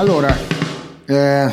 [0.00, 0.34] Allora,
[1.04, 1.52] eh,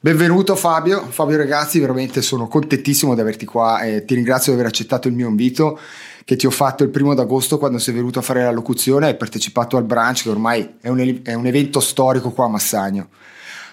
[0.00, 4.68] benvenuto Fabio, Fabio Ragazzi, veramente sono contentissimo di averti qua e ti ringrazio di aver
[4.68, 5.78] accettato il mio invito
[6.24, 9.16] che ti ho fatto il primo d'agosto quando sei venuto a fare la locuzione hai
[9.16, 13.10] partecipato al brunch che ormai è un, è un evento storico qua a Massagno.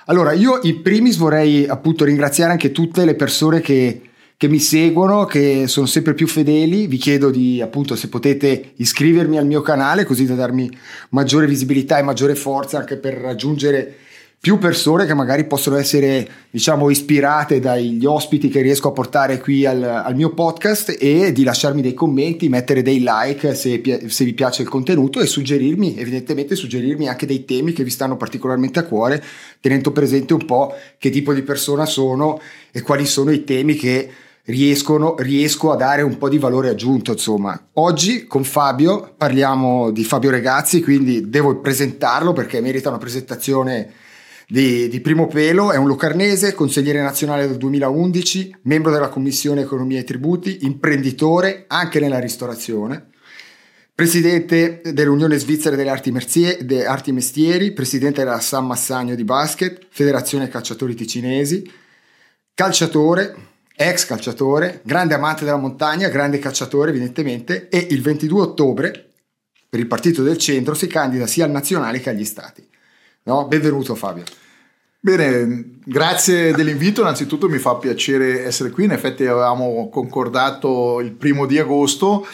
[0.05, 4.01] Allora, io in primis vorrei appunto ringraziare anche tutte le persone che,
[4.38, 6.85] che mi seguono, che sono sempre più fedeli.
[6.85, 10.69] Vi chiedo di appunto se potete iscrivermi al mio canale così da darmi
[11.10, 14.10] maggiore visibilità e maggiore forza anche per raggiungere
[14.41, 19.68] più persone che magari possono essere diciamo ispirate dagli ospiti che riesco a portare qui
[19.68, 24.33] al, al mio podcast e di lasciarmi dei commenti, mettere dei like se, se, vi
[24.33, 28.83] piace il contenuto e suggerirmi, evidentemente suggerirmi anche dei temi che vi stanno particolarmente a
[28.83, 29.23] cuore,
[29.59, 34.09] tenendo presente un po' che tipo di persona sono e quali sono i temi che
[34.45, 37.11] riescono, riesco a dare un po' di valore aggiunto.
[37.11, 44.09] Insomma, oggi con Fabio parliamo di Fabio Regazzi, quindi devo presentarlo perché merita una presentazione
[44.52, 49.99] di, di, primo pelo, è un locarnese, consigliere nazionale del 2011, membro della Commissione Economia
[49.99, 53.11] e Tributi, imprenditore anche nella ristorazione,
[53.95, 59.88] presidente dell'Unione Svizzera delle Arti, Merzie, de Arti Mestieri, presidente della San Massagno di Basket,
[59.89, 61.72] Federazione Calciatori Ticinesi,
[62.53, 63.33] calciatore,
[63.73, 69.11] ex calciatore, grande amante della montagna, grande cacciatore evidentemente, e il 22 ottobre
[69.69, 72.67] per il Partito del Centro si candida sia al nazionale che agli stati.
[73.23, 73.45] No?
[73.45, 74.23] Benvenuto Fabio.
[75.00, 81.45] Bene, grazie dell'invito, innanzitutto mi fa piacere essere qui, in effetti avevamo concordato il primo
[81.45, 82.25] di agosto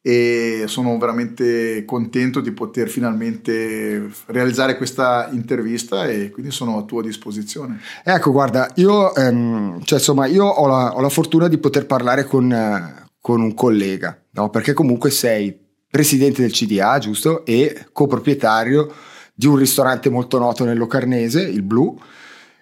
[0.00, 7.02] e sono veramente contento di poter finalmente realizzare questa intervista e quindi sono a tua
[7.02, 7.80] disposizione.
[8.02, 12.24] Ecco, guarda, io, ehm, cioè, insomma, io ho, la, ho, la, fortuna di poter parlare
[12.24, 14.50] con, eh, con un collega, no?
[14.50, 15.56] perché comunque sei
[15.88, 17.44] presidente del CDA, giusto?
[17.46, 18.92] E coproprietario
[19.34, 21.98] di un ristorante molto noto nel Locarnese, il Blu,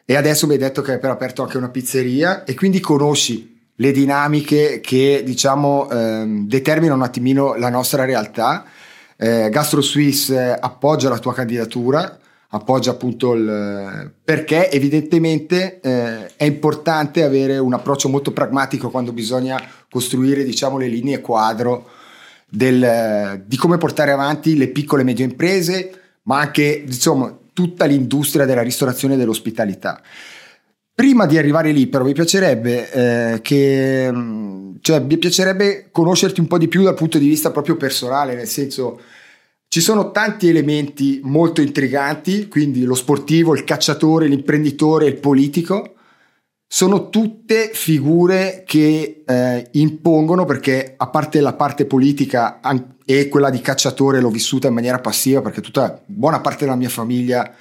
[0.04, 3.58] e adesso mi hai detto che hai appena aperto anche una pizzeria e quindi conosci
[3.76, 8.64] le dinamiche che diciamo ehm, determinano un attimino la nostra realtà.
[9.16, 17.22] Eh, Gastro Suisse appoggia la tua candidatura, appoggia appunto il perché evidentemente eh, è importante
[17.22, 21.88] avere un approccio molto pragmatico quando bisogna costruire diciamo le linee quadro
[22.48, 28.46] del, di come portare avanti le piccole e medie imprese ma anche diciamo, tutta l'industria
[28.46, 30.00] della ristorazione e dell'ospitalità.
[30.94, 36.46] Prima di arrivare lì, però, mi piacerebbe, eh, che, mm, cioè, mi piacerebbe conoscerti un
[36.46, 39.00] po' di più dal punto di vista proprio personale, nel senso
[39.72, 45.94] ci sono tanti elementi molto intriganti, quindi lo sportivo, il cacciatore, l'imprenditore, il politico,
[46.66, 52.60] sono tutte figure che eh, impongono, perché a parte la parte politica
[53.18, 56.88] e quella di cacciatore l'ho vissuta in maniera passiva, perché tutta buona parte della mia
[56.88, 57.52] famiglia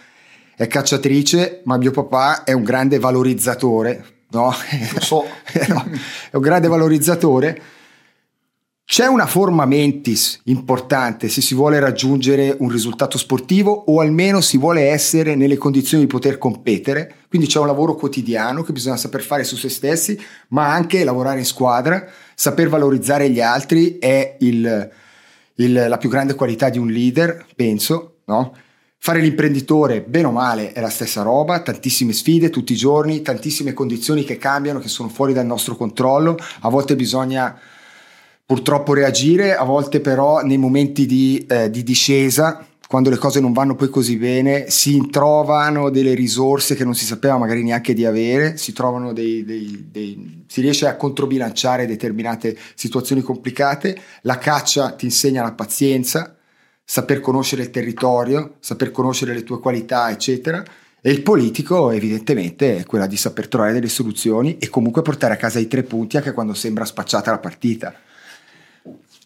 [0.55, 4.53] è cacciatrice, ma mio papà è un grande valorizzatore, no?
[4.99, 5.25] So.
[5.69, 5.89] no
[6.29, 7.61] è un grande valorizzatore
[8.91, 14.57] c'è una forma mentis importante se si vuole raggiungere un risultato sportivo o almeno si
[14.57, 19.21] vuole essere nelle condizioni di poter competere, quindi c'è un lavoro quotidiano che bisogna saper
[19.21, 24.89] fare su se stessi, ma anche lavorare in squadra, saper valorizzare gli altri è il,
[25.59, 28.53] il, la più grande qualità di un leader, penso, no?
[29.01, 33.71] Fare l'imprenditore, bene o male, è la stessa roba, tantissime sfide tutti i giorni, tantissime
[33.71, 37.57] condizioni che cambiano, che sono fuori dal nostro controllo, a volte bisogna
[38.45, 43.53] purtroppo reagire, a volte però nei momenti di, eh, di, discesa, quando le cose non
[43.53, 48.03] vanno poi così bene, si introvano delle risorse che non si sapeva magari neanche di
[48.03, 54.93] avere, si trovano dei, dei, dei, si riesce a controbilanciare determinate situazioni complicate, la caccia
[54.93, 56.35] ti insegna la pazienza,
[56.83, 60.63] saper conoscere il territorio, saper conoscere le tue qualità, eccetera.
[60.99, 65.37] E il politico evidentemente è quella di saper trovare delle soluzioni e comunque portare a
[65.37, 67.93] casa i tre punti anche quando sembra spacciata la partita.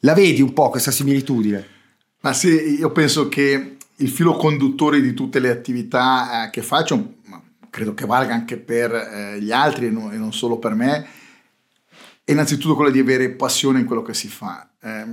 [0.01, 1.72] La vedi un po' questa similitudine?
[2.23, 7.15] Ma sì, io penso che il filo conduttore di tutte le attività eh, che faccio,
[7.69, 11.05] credo che valga anche per eh, gli altri e non, solo per me,
[12.23, 14.69] è innanzitutto quello di avere passione in quello che si fa.
[14.81, 15.05] Eh,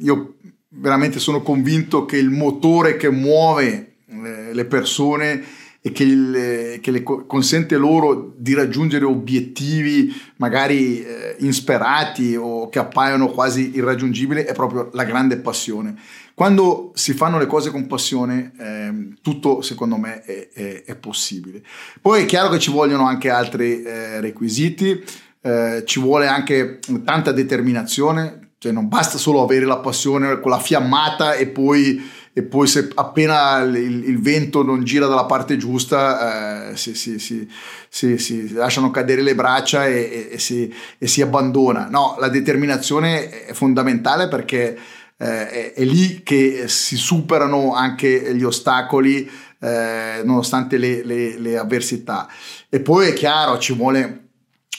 [0.00, 0.34] io
[0.68, 5.42] veramente sono convinto che il motore che muove eh, le persone
[5.80, 12.78] e che, il, che, le consente loro di raggiungere obiettivi magari eh, insperati o che
[12.78, 15.96] appaiono quasi irraggiungibili è proprio la grande passione.
[16.40, 21.62] Quando si fanno le cose con passione, eh, tutto secondo me è, è, è, possibile.
[22.00, 25.04] Poi è chiaro che ci vogliono anche altri eh, requisiti,
[25.42, 30.58] eh, ci vuole anche tanta determinazione, cioè non basta solo avere la passione con la
[30.58, 32.02] fiammata e poi,
[32.32, 37.18] e poi se appena il, il, vento non gira dalla parte giusta eh, si, si,
[37.18, 41.88] si, si, lasciano cadere le braccia e, e, e, si, abbandona.
[41.90, 44.78] No, la determinazione è fondamentale perché
[45.20, 49.30] eh, è, è, lì che si superano anche gli ostacoli
[49.60, 52.26] eh, nonostante le, le, le avversità.
[52.68, 54.28] E poi è chiaro, ci vuole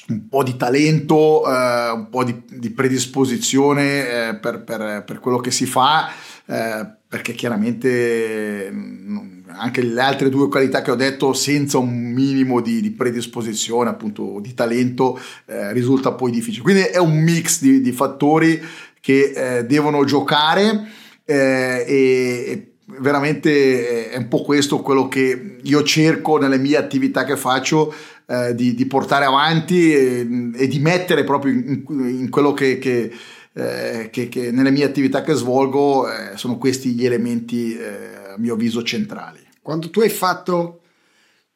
[0.08, 5.38] un po' di talento, eh, un po' di, di predisposizione eh, per, per, per, quello
[5.38, 6.10] che si fa,
[6.46, 12.62] eh, perché chiaramente mm, anche le altre due qualità che ho detto, senza un minimo
[12.62, 16.64] di, di predisposizione, appunto di talento, eh, risulta poi difficile.
[16.64, 18.62] Quindi è un mix di, di fattori
[19.02, 20.90] che eh, devono giocare
[21.26, 27.36] eh, e, veramente è un po' questo quello che io cerco nelle mie attività che
[27.36, 27.94] faccio
[28.28, 33.12] eh, di, di, portare avanti e, e, di mettere proprio in, in quello che, che,
[33.54, 38.38] eh, che, che, nelle mie attività che svolgo eh, sono questi gli elementi eh, a
[38.38, 39.40] mio avviso centrali.
[39.62, 40.82] Quando tu hai fatto,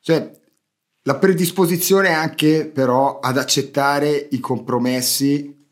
[0.01, 0.29] cioè
[1.03, 5.64] la predisposizione anche però ad accettare i compromessi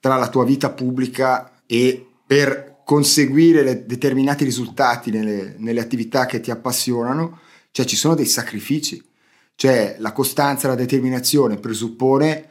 [0.00, 6.40] tra la tua vita pubblica e per conseguire le, determinati risultati nelle, nelle attività che
[6.40, 7.38] ti appassionano,
[7.70, 9.00] cioè ci sono dei sacrifici,
[9.54, 12.48] cioè la costanza, la determinazione presuppone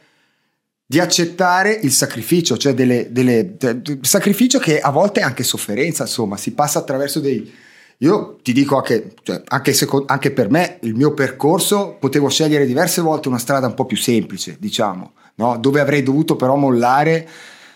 [0.86, 6.04] di accettare il sacrificio, cioè delle, delle, de, sacrificio che a volte è anche sofferenza,
[6.04, 7.52] insomma, si passa attraverso dei...
[7.98, 12.66] Io ti dico anche, cioè, anche, secondo, anche per me, il mio percorso, potevo scegliere
[12.66, 15.56] diverse volte una strada un po' più semplice, diciamo, no?
[15.56, 17.26] dove avrei dovuto però mollare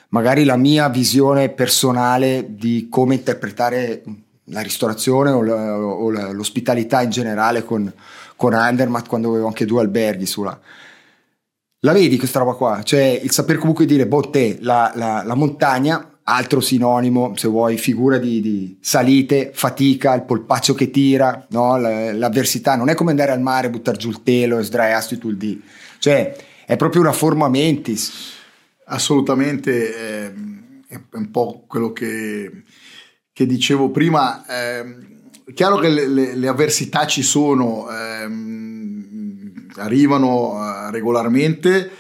[0.09, 4.03] magari la mia visione personale di come interpretare
[4.49, 7.91] la ristorazione o, la, o l'ospitalità in generale con,
[8.37, 10.59] con Andermatt quando avevo anche due alberghi sulla...
[11.81, 12.83] La vedi questa roba qua?
[12.83, 17.77] Cioè il saper comunque dire, boh, te, la, la, la montagna, altro sinonimo, se vuoi,
[17.77, 21.77] figura di, di, salite, fatica, il polpaccio che tira, no?
[21.77, 25.37] l'avversità, non è come andare al mare, buttare giù il telo e sdraiarsi tu il
[25.37, 25.63] dì.
[25.99, 26.35] Cioè
[26.67, 28.43] è proprio una forma mentis
[28.87, 30.33] Assolutamente, eh,
[30.89, 32.65] è un po' quello che,
[33.33, 34.45] che dicevo prima.
[34.47, 34.97] Eh,
[35.55, 38.29] chiaro che le, le, le, avversità ci sono, eh,
[39.77, 41.91] arrivano eh, regolarmente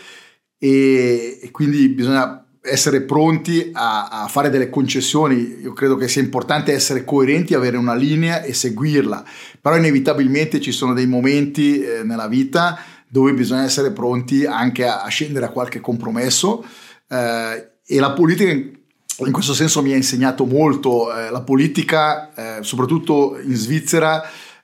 [0.58, 5.60] e, e, quindi bisogna essere pronti a, a, fare delle concessioni.
[5.62, 9.25] Io credo che sia importante essere coerenti, avere una linea e seguirla,
[9.58, 12.78] però inevitabilmente ci sono dei momenti nella vita
[13.14, 16.64] dove bisogna essere pronti anche a, a scendere a qualche compromesso.
[17.08, 22.62] Eh, e la politica in questo senso mi ha insegnato molto, eh, la politica eh,
[22.64, 24.20] soprattutto in Svizzera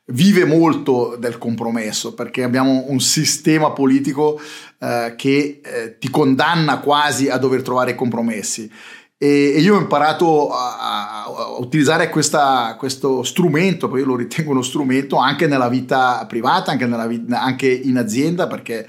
[0.07, 4.41] vive molto del compromesso perché abbiamo un sistema politico
[4.81, 8.69] eh, che eh, ti condanna quasi a dover trovare compromessi
[9.23, 14.63] e, io ho imparato a, a utilizzare questa, questo strumento, poi io lo ritengo uno
[14.63, 17.07] strumento anche nella vita privata, anche, nella,
[17.39, 18.87] anche in azienda, perché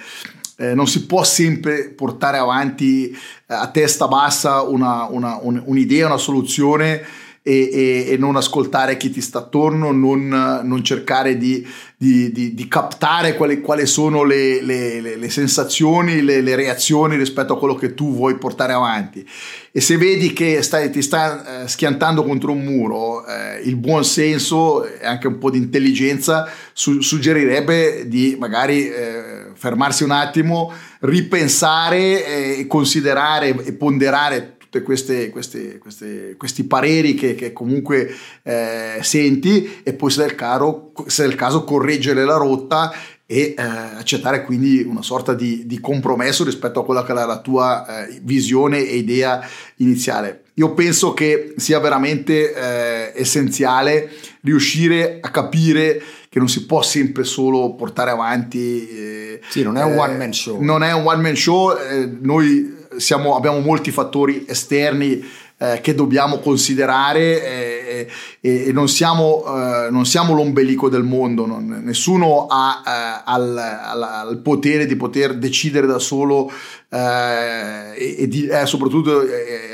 [0.56, 3.18] eh, non si può sempre portare avanti eh,
[3.48, 7.04] a testa bassa una, una, un, un'idea, una soluzione
[7.44, 10.28] e, e, e, non ascoltare chi ti sta attorno, non,
[10.64, 11.68] non cercare di,
[11.98, 17.54] di, di, di captare quali, quali, sono le, le, le, le sensazioni, le, reazioni rispetto
[17.54, 19.28] a quello che tu vuoi portare avanti.
[19.72, 24.06] E se vedi che stai, ti sta eh, schiantando contro un muro, eh, il buon
[24.06, 30.72] senso e anche un po' di intelligenza su, suggerirebbe di magari eh, fermarsi un attimo,
[31.00, 38.10] ripensare eh, e considerare e ponderare tutti questi pareri che, che comunque
[38.44, 42.94] eh, senti e poi se è, il caro, se è il caso correggere la rotta
[43.26, 47.40] e eh, accettare quindi una sorta di, di, compromesso rispetto a quella che era la
[47.40, 49.46] tua eh, visione e idea
[49.78, 50.44] iniziale.
[50.56, 54.10] Io penso che sia veramente eh, essenziale
[54.42, 58.90] riuscire a capire che non si può sempre solo portare avanti.
[58.90, 60.62] Eh, sì, non è un one man show.
[60.62, 65.24] Non è un one man show, eh, noi siamo, abbiamo molti fattori esterni
[65.62, 68.08] eh, che dobbiamo considerare eh,
[68.42, 74.02] e, non, siamo, eh, non, siamo, l'ombelico del mondo, non, nessuno ha eh, al, al,
[74.02, 76.52] al, potere di poter decidere da solo
[76.90, 79.22] eh, e, e di, eh, soprattutto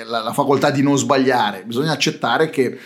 [0.06, 2.78] la, la, facoltà di non sbagliare, bisogna accettare che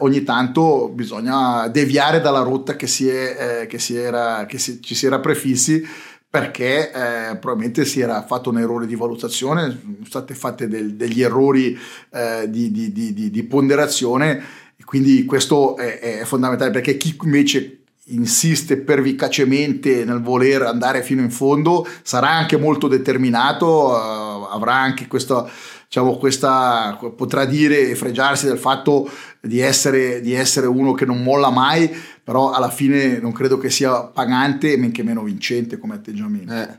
[0.00, 4.94] ogni tanto bisogna deviare dalla rotta che, si è, che, si era, che si, ci
[4.94, 5.82] si era prefissi
[6.30, 11.76] perché eh, probabilmente si era fatto un errore di valutazione, sono stati fatti degli errori
[12.12, 18.76] eh, di, di, di, di, ponderazione quindi questo è, è, fondamentale perché chi invece insiste
[18.78, 25.48] pervicacemente nel voler andare fino in fondo sarà anche molto determinato, eh, avrà anche questo,
[25.90, 31.20] diciamo, questa, potrà dire e fregiarsi del fatto di essere, di essere uno che non
[31.20, 31.92] molla mai,
[32.22, 36.52] però alla fine non credo che sia pagante e men che meno vincente come atteggiamento.
[36.52, 36.78] Eh.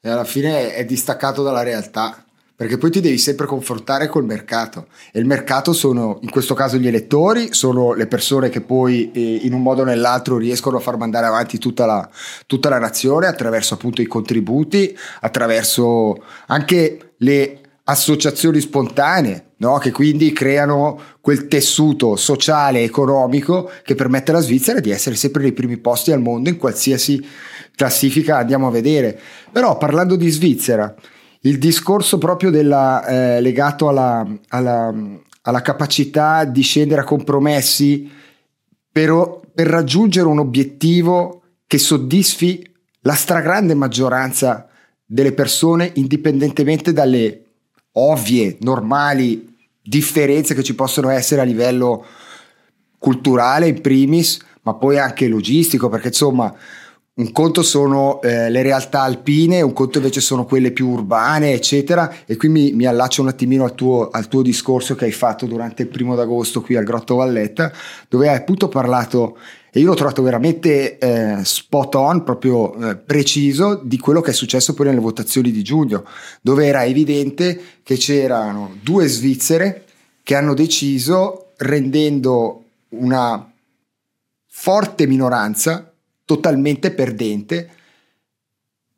[0.00, 2.24] E alla fine è distaccato dalla realtà
[2.56, 6.78] perché poi ti devi sempre confrontare col mercato e il mercato sono in questo caso
[6.78, 10.80] gli elettori, sono le persone che poi eh, in un modo o nell'altro riescono a
[10.80, 12.08] far mandare avanti tutta la,
[12.46, 19.78] tutta la nazione attraverso appunto i contributi, attraverso anche le associazioni spontanee, no?
[19.78, 25.42] che quindi creano quel tessuto sociale e economico che permette alla Svizzera di essere sempre
[25.42, 27.24] nei primi posti al mondo in qualsiasi
[27.74, 29.18] classifica andiamo a vedere.
[29.50, 30.94] Però parlando di Svizzera,
[31.42, 34.94] il discorso proprio della, eh, legato alla, alla,
[35.42, 38.10] alla, capacità di scendere a compromessi
[38.92, 42.70] per, per raggiungere un obiettivo che soddisfi
[43.02, 44.68] la stragrande maggioranza
[45.06, 47.44] delle persone indipendentemente dalle
[47.98, 52.04] ovvie, normali differenze che ci possono essere a livello
[52.98, 56.54] culturale in primis, ma poi anche logistico, perché insomma
[57.18, 62.12] un conto sono eh, le realtà alpine, un conto invece sono quelle più urbane, eccetera.
[62.24, 65.46] E qui mi, mi allaccio un attimino al tuo, al tuo, discorso che hai fatto
[65.46, 67.72] durante il primo d'agosto qui al Grotto Valletta,
[68.08, 69.36] dove hai appunto parlato,
[69.70, 74.34] e io l'ho trovato veramente eh, spot on, proprio eh, preciso, di quello che è
[74.34, 76.04] successo poi nelle votazioni di giugno,
[76.40, 79.84] dove era evidente che c'erano due svizzere
[80.22, 83.50] che hanno deciso, rendendo una
[84.46, 85.92] forte minoranza
[86.24, 87.70] totalmente perdente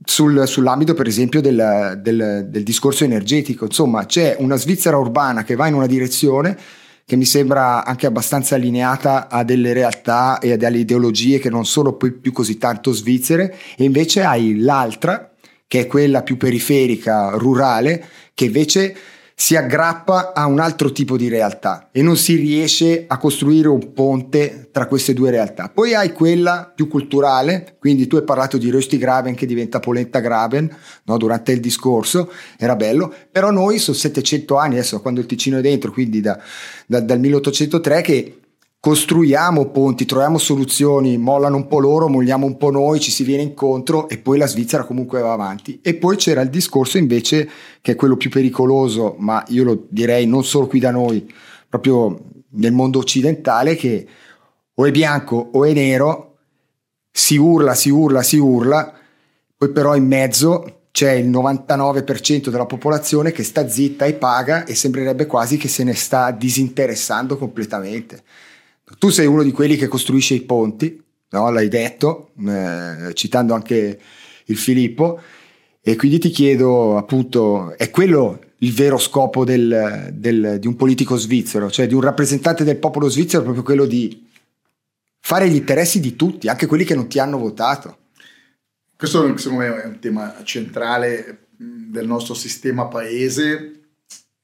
[0.05, 3.67] sul, sull'ambito per esempio del, del, del, discorso energetico.
[3.67, 6.57] Insomma, c'è una Svizzera urbana che va in una direzione
[7.05, 11.67] che mi sembra anche abbastanza allineata a delle realtà e a delle ideologie che non
[11.67, 15.31] sono poi più così tanto svizzere, e invece hai l'altra,
[15.67, 18.05] che è quella più periferica, rurale,
[18.35, 18.97] che invece
[19.41, 23.95] si aggrappa a un altro tipo di realtà e non si riesce a costruire un
[23.95, 25.71] ponte tra queste due realtà.
[25.71, 30.71] Poi hai quella più culturale, quindi tu hai parlato di Röstigraben che diventa Polenta Graben
[31.05, 31.17] no?
[31.17, 35.63] durante il discorso, era bello, però noi sono 700 anni, adesso quando il Ticino è
[35.63, 36.39] dentro, quindi da,
[36.87, 38.40] da, dal 1803 che
[38.81, 43.43] costruiamo ponti, troviamo soluzioni, mollano un po' loro, molliamo un po' noi, ci si viene
[43.43, 45.81] incontro e poi la Svizzera comunque va avanti.
[45.83, 47.49] E poi c'era il discorso invece
[47.83, 51.31] che è quello più pericoloso, ma io lo direi non solo qui da noi,
[51.69, 52.19] proprio
[52.53, 54.09] nel mondo occidentale, che
[54.75, 56.39] o è bianco o è nero,
[57.13, 58.95] si urla, si urla, si urla,
[59.59, 64.75] poi però in mezzo c'è il 99% della popolazione che sta zitta e paga e
[64.75, 68.23] sembrerebbe quasi che se ne sta disinteressando completamente.
[68.99, 71.51] Tu sei uno di quelli che costruisce i ponti, no?
[71.51, 73.99] l'hai detto, eh, citando anche
[74.45, 75.21] il Filippo,
[75.83, 81.17] e quindi ti chiedo appunto, è quello il vero scopo del, del, di un politico
[81.17, 84.29] svizzero, cioè di un rappresentante del popolo svizzero, proprio quello di
[85.21, 87.97] fare gli interessi di tutti, anche quelli che non ti hanno votato.
[88.97, 93.81] Questo secondo me è un tema centrale del nostro sistema paese.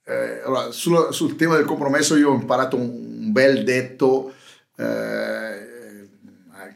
[0.05, 2.89] Eh, allora, sul, sul, tema del compromesso io ho imparato un,
[3.21, 4.33] un bel detto
[4.77, 6.09] eh,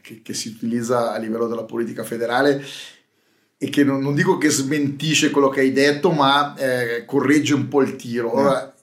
[0.00, 2.64] che, che, si utilizza a livello della politica federale
[3.57, 7.69] e che non, non dico che smentisce quello che hai detto, ma eh, corregge un
[7.69, 8.33] po' il tiro.
[8.33, 8.75] Allora,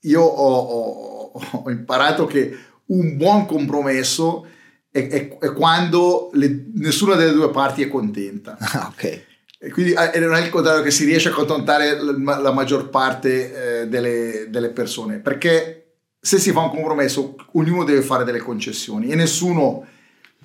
[0.00, 2.56] io ho, ho, ho imparato che
[2.86, 4.46] un buon compromesso
[4.90, 8.56] è, è, è quando le, nessuna delle due parti è contenta.
[8.60, 9.30] Ah, ok.
[9.64, 12.90] E quindi eh, non è il contrario che si riesce a accontentare la, la maggior
[12.90, 15.81] parte eh, delle, delle persone, perché
[16.24, 19.84] se si fa un compromesso, ognuno deve fare delle concessioni e nessuno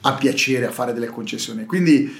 [0.02, 1.66] ha piacere a fare delle concessioni.
[1.66, 2.12] Quindi,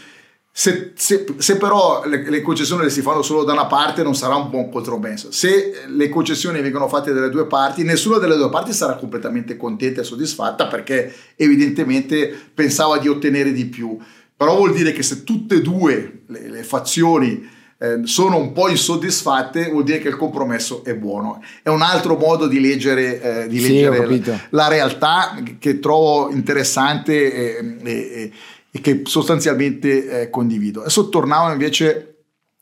[0.52, 4.14] se, se, se però le, le, concessioni le si fanno solo da una parte, non
[4.14, 5.32] sarà un buon compromesso.
[5.32, 10.02] Se le concessioni vengono fatte dalle due parti, nessuna delle due parti sarà completamente contenta
[10.02, 13.98] e soddisfatta perché evidentemente pensava di ottenere di più.
[14.36, 18.70] Però vuol dire che se tutte e due le, le fazioni eh, sono un po'
[18.70, 21.44] insoddisfatte, vuol dire che il compromesso è buono.
[21.62, 27.34] È un altro modo di leggere, eh, di sì, leggere la realtà che trovo interessante
[27.34, 28.32] e, e,
[28.72, 30.82] e che sostanzialmente eh, condivido.
[30.82, 32.16] Adesso tornavo invece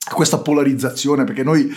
[0.07, 1.73] a questa polarizzazione, perché noi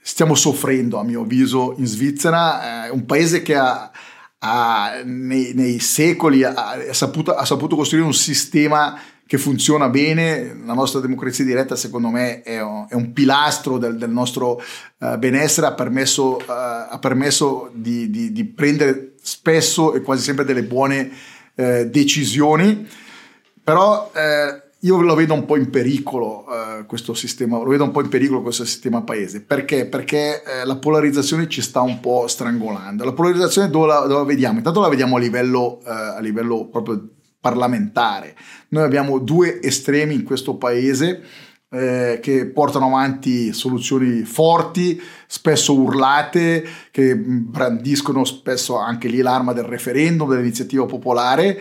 [0.00, 3.90] stiamo soffrendo, a mio avviso, in Svizzera, eh, un paese che ha,
[4.38, 10.56] ha nei, nei, secoli ha, ha, saputo, ha saputo costruire un sistema che funziona bene,
[10.64, 14.62] la nostra democrazia diretta secondo me è un, è un pilastro del, del nostro
[14.98, 20.44] uh, benessere, ha permesso, uh, ha permesso di, di, di, prendere spesso e quasi sempre
[20.44, 21.10] delle buone
[21.54, 22.86] uh, decisioni,
[23.64, 24.12] però
[24.80, 26.44] io lo vedo un po' in pericolo
[26.86, 29.40] questo sistema, lo vedo un po' in pericolo questo sistema paese.
[29.40, 29.86] Perché?
[29.86, 33.04] Perché la polarizzazione ci sta un po' strangolando.
[33.04, 34.58] La polarizzazione dove la, dove la vediamo?
[34.58, 37.15] Intanto la vediamo a livello, a livello proprio
[37.46, 38.34] parlamentare.
[38.70, 41.22] Noi abbiamo due estremi in questo paese
[41.70, 49.62] eh, che portano avanti soluzioni forti, spesso urlate, che brandiscono spesso anche lì l'arma del
[49.64, 51.60] referendum, dell'iniziativa popolare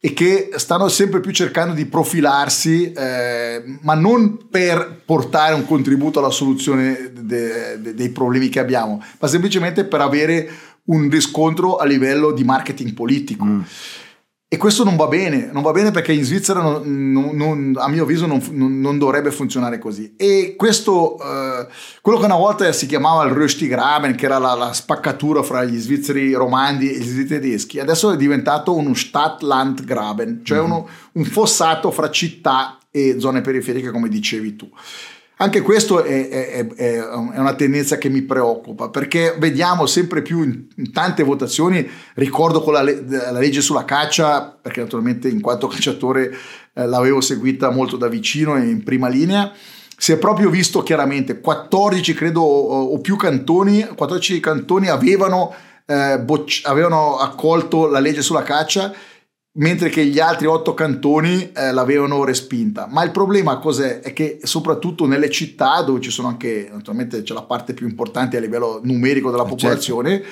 [0.00, 6.18] e che stanno sempre più cercando di profilarsi, eh, ma non per portare un contributo
[6.18, 10.48] alla soluzione de, de, dei problemi che abbiamo, ma semplicemente per avere
[10.84, 13.44] un riscontro a livello di marketing politico.
[13.44, 13.60] Mm.
[14.56, 17.90] E questo non va bene, non va bene perché in Svizzera non, non, non, a
[17.90, 20.14] mio avviso non, dovrebbe funzionare così.
[20.16, 21.66] E questo, eh,
[22.00, 25.76] quello che una volta si chiamava il Röstigraben, che era la, la, spaccatura fra gli
[25.76, 30.66] svizzeri romandi e gli svizzeri tedeschi, adesso è diventato uno Stadt-Land-Graben, cioè mm-hmm.
[30.70, 34.70] uno, un fossato fra città e zone periferiche, come dicevi tu.
[35.38, 40.90] Anche questo è, è, è, una tendenza che mi preoccupa perché vediamo sempre più in,
[40.92, 46.34] tante votazioni, ricordo con la, la, legge sulla caccia, perché naturalmente in quanto cacciatore
[46.72, 49.52] eh, l'avevo seguita molto da vicino e in prima linea,
[49.98, 56.18] si è proprio visto chiaramente 14 credo o, o più cantoni, 14 cantoni avevano, eh,
[56.18, 58.90] bocci- avevano accolto la legge sulla caccia
[59.56, 62.86] mentre che gli altri otto cantoni eh, l'avevano respinta.
[62.90, 64.00] Ma il problema cos'è?
[64.00, 68.36] È che soprattutto nelle città, dove ci sono anche, naturalmente c'è la parte più importante
[68.36, 69.56] a livello numerico della certo.
[69.56, 70.22] popolazione,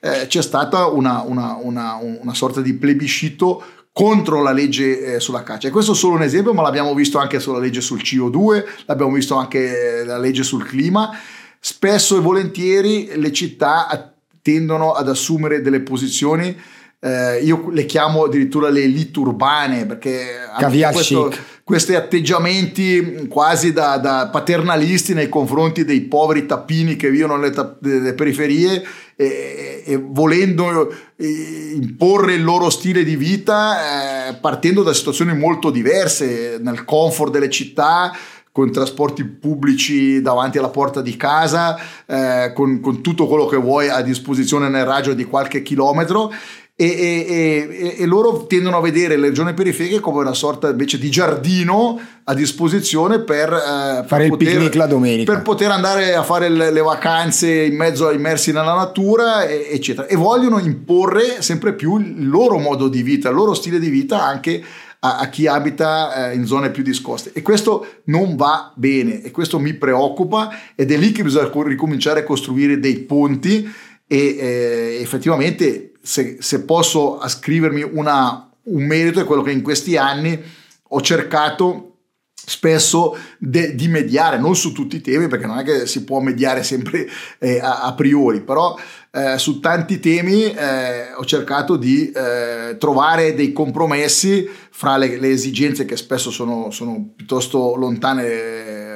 [0.00, 0.22] certo.
[0.22, 5.42] eh, c'è stata una, una, una, una, sorta di plebiscito contro la legge eh, sulla
[5.42, 5.68] caccia.
[5.68, 9.12] E questo è solo un esempio, ma l'abbiamo visto anche sulla legge sul CO2, l'abbiamo
[9.12, 11.16] visto anche la legge sul clima.
[11.58, 16.56] Spesso e volentieri le città tendono ad assumere delle posizioni
[16.98, 23.98] eh, io le chiamo addirittura le elite urbane perché hanno questo, questi atteggiamenti quasi da,
[23.98, 28.82] da, paternalisti nei confronti dei poveri tappini che vivono nelle, ta- nelle periferie
[29.14, 35.70] e, e, volendo eh, imporre il loro stile di vita eh, partendo da situazioni molto
[35.70, 38.10] diverse nel comfort delle città
[38.56, 43.90] con trasporti pubblici davanti alla porta di casa, eh, con, con, tutto quello che vuoi
[43.90, 46.32] a disposizione nel raggio di qualche chilometro
[46.78, 51.08] e, e, e, loro tendono a vedere le regioni periferiche come una sorta invece di
[51.08, 55.32] giardino a disposizione per eh, fare per il poter, picnic la domenica.
[55.32, 60.06] per poter andare a fare le, le vacanze in mezzo immersi nella natura eccetera.
[60.06, 64.22] E vogliono imporre sempre più il loro modo di vita il loro stile di vita
[64.22, 64.62] anche
[65.00, 67.30] a, a chi abita eh, in zone più discoste.
[67.32, 72.20] E questo non va bene e questo mi preoccupa ed è lì che bisogna ricominciare
[72.20, 73.66] a costruire dei ponti
[74.08, 79.96] e eh, effettivamente se, se, posso ascrivermi una, un merito è quello che in questi
[79.96, 80.40] anni
[80.88, 81.96] ho cercato
[82.32, 86.20] spesso de, di mediare, non su tutti i temi, perché non è che si può
[86.20, 87.08] mediare sempre
[87.40, 88.78] eh, a, a, priori, però
[89.10, 95.30] eh, su tanti temi eh, ho cercato di eh, trovare dei compromessi fra le, le
[95.30, 98.95] esigenze che spesso sono, sono piuttosto lontane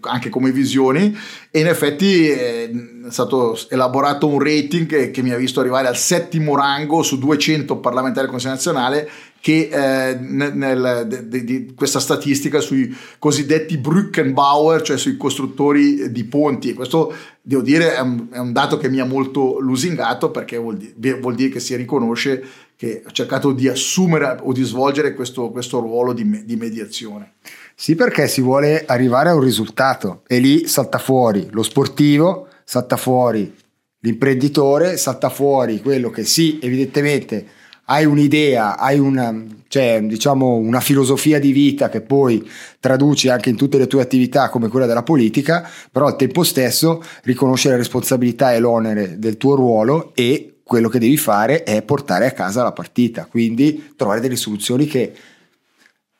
[0.00, 1.16] anche come visioni
[1.50, 2.70] e in effetti eh,
[3.06, 7.18] è stato elaborato un rating che, che, mi ha visto arrivare al settimo rango su
[7.18, 9.08] 200 parlamentari del Consiglio nazionale
[9.42, 16.22] che eh, nel, de, de, di questa statistica sui cosiddetti Brückenbauer, cioè sui costruttori di
[16.22, 16.74] ponti.
[16.74, 20.76] Questo devo dire è un, è un dato che mi ha molto lusingato perché vuol
[20.76, 22.40] dire, vuol dire che si riconosce
[22.76, 27.32] che ha cercato di assumere o di svolgere questo, questo ruolo di, di mediazione.
[27.74, 30.22] Sì, perché si vuole arrivare a un risultato.
[30.26, 33.54] E lì salta fuori lo sportivo, salta fuori
[34.00, 37.46] l'imprenditore, salta fuori quello che sì, evidentemente
[37.86, 43.56] hai un'idea, hai una, cioè, diciamo, una filosofia di vita che poi traduci anche in
[43.56, 48.52] tutte le tue attività come quella della politica, però al tempo stesso riconosci la responsabilità
[48.54, 52.72] e l'onere del tuo ruolo e quello che devi fare è portare a casa la
[52.72, 55.12] partita, quindi trovare delle soluzioni che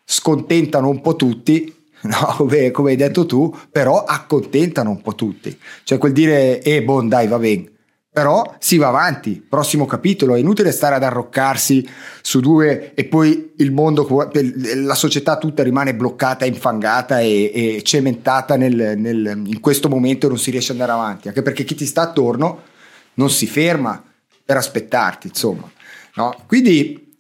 [0.05, 5.57] scontentano un po' tutti, no, come, come, hai detto tu, però accontentano un po' tutti.
[5.85, 7.71] Cioè quel dire, eh, bon, dai, va bene.
[8.15, 11.88] Però si va avanti, prossimo capitolo, è inutile stare ad arroccarsi
[12.21, 14.07] su due e poi il mondo,
[14.75, 20.29] la società tutta rimane bloccata, infangata e, e cementata nel, nel, in questo momento e
[20.29, 22.61] non si riesce ad andare avanti, anche perché chi ti sta attorno
[23.15, 24.05] non si ferma
[24.45, 25.71] per aspettarti, insomma.
[26.17, 26.37] No?
[26.47, 27.12] Quindi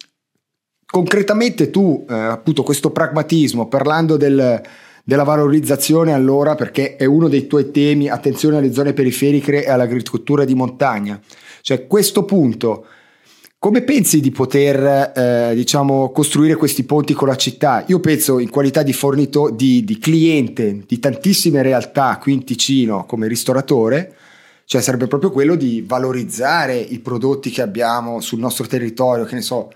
[0.92, 4.60] concretamente tu, eh, appunto, questo pragmatismo, parlando del,
[5.02, 10.44] della valorizzazione allora, perché è uno dei tuoi temi, attenzione alle zone periferiche e all'agricoltura
[10.44, 11.18] di montagna,
[11.62, 12.84] cioè questo punto,
[13.58, 17.84] come pensi di poter eh, diciamo, costruire questi ponti con la città?
[17.86, 23.06] Io penso in qualità di fornitore, di, di, cliente di tantissime realtà qui in Ticino
[23.06, 24.14] come ristoratore,
[24.66, 29.42] cioè sarebbe proprio quello di valorizzare i prodotti che abbiamo sul nostro territorio, che ne
[29.42, 29.70] so,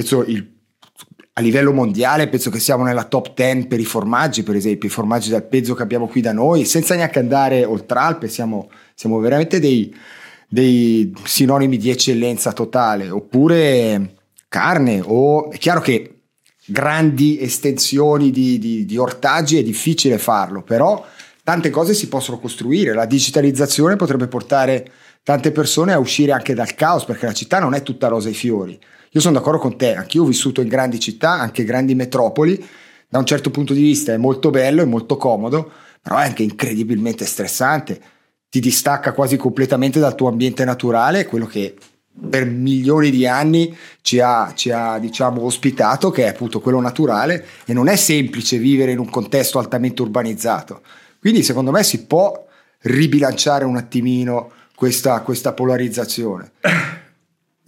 [0.00, 0.58] penso il,
[1.34, 4.92] a livello mondiale penso che siamo nella top 10 per i formaggi, per esempio, i
[4.92, 9.18] formaggi dal pezzo che abbiamo qui da noi, senza neanche andare oltre Alpe, siamo, siamo
[9.18, 9.94] veramente dei
[10.52, 14.16] dei sinonimi di eccellenza totale, oppure
[14.48, 16.22] carne, o è chiaro che
[16.66, 21.06] grandi estensioni di, di, di ortaggi è difficile farlo, però
[21.44, 24.90] tante cose si possono costruire, la digitalizzazione potrebbe portare
[25.22, 28.32] tante persone a uscire anche dal caos, perché la città non è tutta rosa e
[28.32, 28.76] fiori.
[29.10, 32.64] Io sono d'accordo con te, anche io ho vissuto in grandi città, anche grandi metropoli,
[33.08, 35.70] da un certo punto di vista è molto bello, è molto comodo,
[36.00, 38.00] però è anche incredibilmente stressante
[38.50, 41.76] ti distacca quasi completamente dal tuo ambiente naturale, quello che
[42.28, 47.46] per milioni di anni ci ha, ci ha diciamo, ospitato, che è appunto quello naturale,
[47.64, 50.82] e non è semplice vivere in un contesto altamente urbanizzato.
[51.20, 52.44] Quindi secondo me si può
[52.80, 56.50] ribilanciare un attimino questa, questa polarizzazione.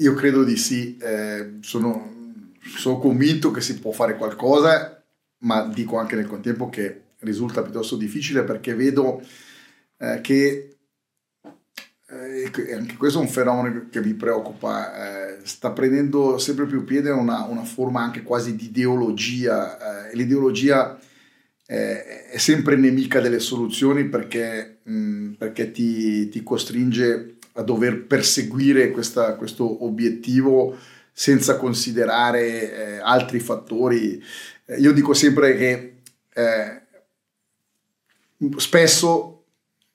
[0.02, 5.00] Io credo di sì, eh, sono, sono convinto che si può fare qualcosa,
[5.38, 9.22] ma dico anche nel contempo che risulta piuttosto difficile perché vedo
[9.98, 10.76] eh, che
[12.08, 17.10] eh, anche questo è un fenomeno che mi preoccupa, eh, sta prendendo sempre più piede
[17.10, 20.08] una, una forma anche quasi di ideologia.
[20.10, 20.98] Eh, l'ideologia
[21.66, 28.06] eh, è sempre nemica delle soluzioni perché, mh, mm, perché ti, ti, costringe a dover
[28.06, 30.76] perseguire questa, questo obiettivo
[31.12, 34.22] senza considerare eh, altri fattori.
[34.64, 35.96] Eh, io dico sempre che
[38.56, 39.44] spesso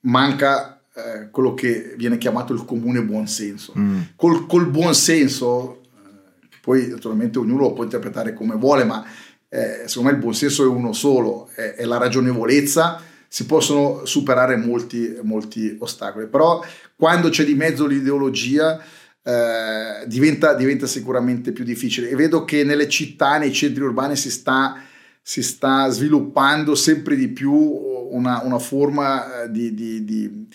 [0.01, 3.73] manca eh, quello che viene chiamato il comune buonsenso.
[3.77, 3.99] Mm.
[4.15, 9.05] Col, col buonsenso, eh, poi naturalmente ognuno lo può interpretare come vuole, ma
[9.49, 14.55] eh, secondo me il buonsenso è uno solo, è, è la ragionevolezza, si possono superare
[14.55, 16.63] molti, molti, ostacoli, però
[16.95, 18.79] quando c'è di mezzo l'ideologia
[19.21, 22.09] eh, diventa, diventa, sicuramente più difficile.
[22.09, 24.81] E vedo che nelle città, nei centri urbani si sta,
[25.21, 30.47] si sta sviluppando sempre di più una, una forma eh, di, di, di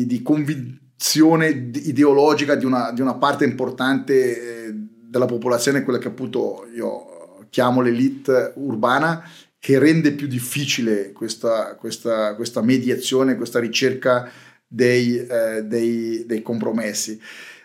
[0.00, 7.46] di, convinzione ideologica di una, una parte importante eh, della popolazione, quella che appunto io
[7.50, 9.22] chiamo l'elite urbana,
[9.62, 14.28] che rende più difficile questa, questa, questa mediazione, questa ricerca
[14.66, 17.16] dei, eh, dei, dei compromessi.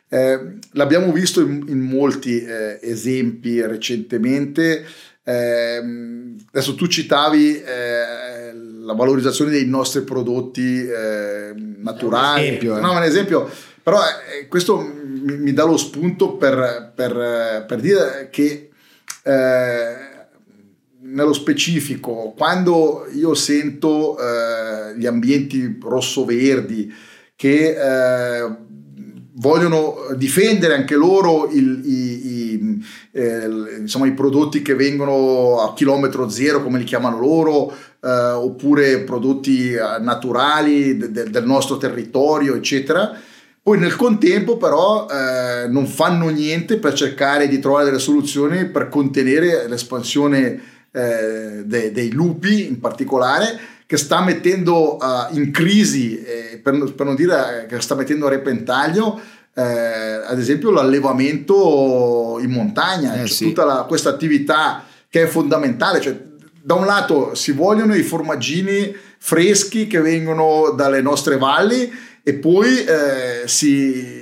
[0.08, 4.86] Eh, l'abbiamo visto in, in molti eh, esempi recentemente.
[5.24, 5.82] Eh,
[6.52, 12.42] adesso tu citavi eh, la valorizzazione dei nostri prodotti eh, naturali.
[12.42, 12.80] Un esempio, eh.
[12.80, 13.50] no, un esempio,
[13.82, 14.02] però
[14.40, 18.70] eh, questo mi, mi, dà lo spunto per, per, per dire che
[19.24, 20.07] eh,
[21.02, 26.94] nello specifico, quando io sento eh, gli ambienti rosso-verdi
[27.36, 27.76] che
[29.40, 33.48] vogliono difendere anche loro il, i, i, eh,
[33.80, 39.74] insomma, i prodotti che vengono a chilometro zero, come li chiamano loro, eh, oppure prodotti
[39.74, 43.16] eh, naturali de, de, del nostro territorio, eccetera.
[43.62, 48.88] Poi nel contempo però eh, non fanno niente per cercare di trovare delle soluzioni per
[48.88, 56.60] contenere l'espansione eh, de, dei lupi in particolare che sta mettendo uh, in crisi, eh,
[56.62, 59.22] per, per, non dire che sta mettendo a repentaglio,
[59.56, 63.46] eh, ad esempio l'allevamento in montagna, eh, cioè sì.
[63.46, 66.02] tutta questa attività che è fondamentale.
[66.02, 66.20] Cioè,
[66.62, 71.90] da un lato si vogliono i formaggini freschi che vengono dalle nostre valli
[72.24, 74.22] e poi eh, si,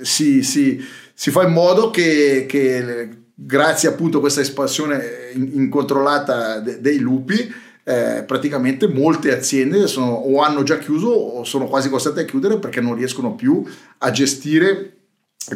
[0.00, 0.82] si, si,
[1.12, 3.08] si, fa in modo che, che
[3.44, 7.52] grazie appunto a questa espansione incontrollata de, dei lupi
[7.84, 12.58] eh, praticamente molte aziende sono, o hanno già chiuso o sono quasi costrette a chiudere
[12.58, 13.64] perché non riescono più
[13.98, 14.98] a gestire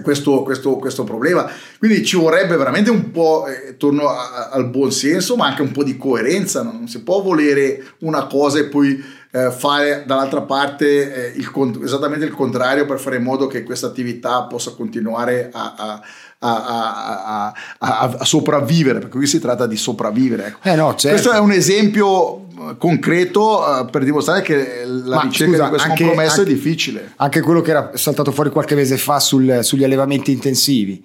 [0.02, 1.48] questo, questo, questo problema.
[1.78, 5.70] Quindi ci vorrebbe veramente un po', eh, torno a, al buon senso, ma anche un
[5.70, 6.62] po' di coerenza.
[6.62, 6.72] No?
[6.72, 12.24] Non si può volere una cosa e poi eh, fare dall'altra parte eh, il, esattamente
[12.24, 16.02] il contrario per fare in modo che questa attività possa continuare a, a
[16.38, 20.46] a, a, a, sopravvivere, perché qui si tratta di sopravvivere.
[20.46, 20.68] Ecco.
[20.68, 21.08] Eh no, certo.
[21.08, 25.68] Questo è un esempio eh, concreto uh, per dimostrare che la Ma, ricerca scusa, di
[25.70, 27.12] questo anche, compromesso anche, è difficile.
[27.16, 31.04] Anche quello che era saltato fuori qualche mese fa sul, sugli allevamenti intensivi,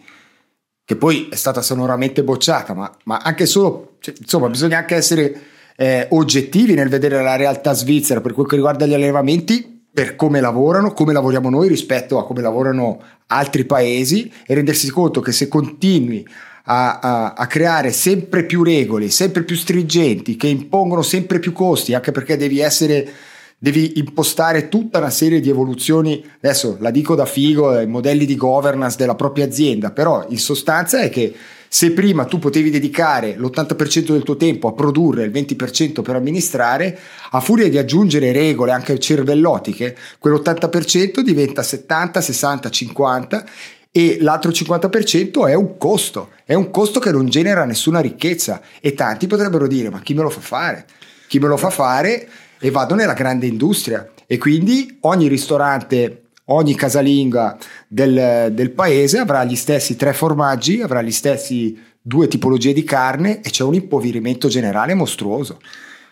[0.84, 5.42] che poi è stata sonoramente bocciata, ma, ma anche solo, cioè, insomma, bisogna anche essere
[5.78, 10.40] eh, oggettivi nel vedere la realtà svizzera per quel che riguarda gli allevamenti per come
[10.40, 15.48] lavorano, come lavoriamo noi rispetto a come lavorano altri paesi e rendersi conto che se
[15.48, 16.26] continui
[16.66, 21.94] a, a, a, creare sempre più regole, sempre più stringenti, che impongono sempre più costi,
[21.94, 23.10] anche perché devi essere
[23.58, 28.36] devi impostare tutta una serie di evoluzioni, adesso la dico da figo, i modelli di
[28.36, 31.32] governance della propria azienda, però in sostanza è che
[31.74, 37.00] se prima tu potevi dedicare l'80% del tuo tempo a produrre il 20% per amministrare,
[37.30, 43.46] a furia di aggiungere regole anche cervellotiche, quell'80% diventa 70, 60, 50
[43.90, 48.94] e l'altro 50% è un costo, è un costo che non genera nessuna ricchezza e
[48.94, 50.86] tanti potrebbero dire ma chi me lo fa fare?
[51.26, 52.28] Chi me lo fa fare?
[52.60, 54.12] E vado nella grande industria.
[54.28, 61.02] E quindi ogni ristorante, ogni casalinga del, del paese avrà gli stessi tre formaggi, avrà
[61.02, 65.60] gli stessi due tipologie di carne e c'è un impoverimento generale mostruoso.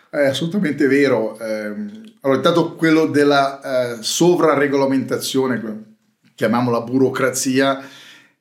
[0.08, 1.38] È assolutamente vero.
[1.38, 1.74] Eh,
[2.20, 5.96] allora, intanto quello della eh, sovraregolamentazione,
[6.34, 7.80] chiamiamola burocrazia,